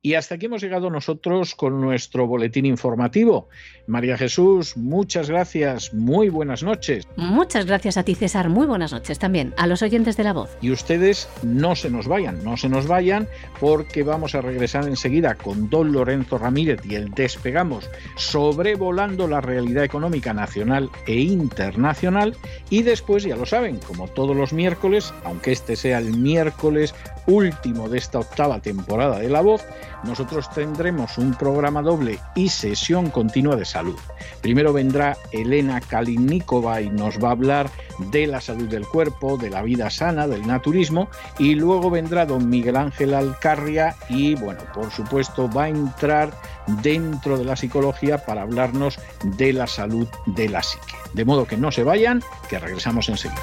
[0.00, 3.48] Y hasta aquí hemos llegado nosotros con nuestro boletín informativo.
[3.88, 7.04] María Jesús, muchas gracias, muy buenas noches.
[7.16, 10.56] Muchas gracias a ti, César, muy buenas noches también, a los oyentes de la voz.
[10.60, 13.26] Y ustedes no se nos vayan, no se nos vayan,
[13.58, 19.82] porque vamos a regresar enseguida con don Lorenzo Ramírez y el Despegamos, sobrevolando la realidad
[19.82, 22.36] económica nacional e internacional.
[22.70, 26.94] Y después, ya lo saben, como todos los miércoles, aunque este sea el miércoles
[27.26, 29.64] último de esta octava temporada de La Voz,
[30.04, 33.98] nosotros tendremos un programa doble y sesión continua de salud.
[34.40, 39.50] Primero vendrá Elena Kalinikova y nos va a hablar de la salud del cuerpo, de
[39.50, 44.90] la vida sana, del naturismo, y luego vendrá don Miguel Ángel Alcarria y, bueno, por
[44.90, 46.30] supuesto va a entrar
[46.82, 50.94] dentro de la psicología para hablarnos de la salud de la psique.
[51.12, 53.42] De modo que no se vayan, que regresamos enseguida.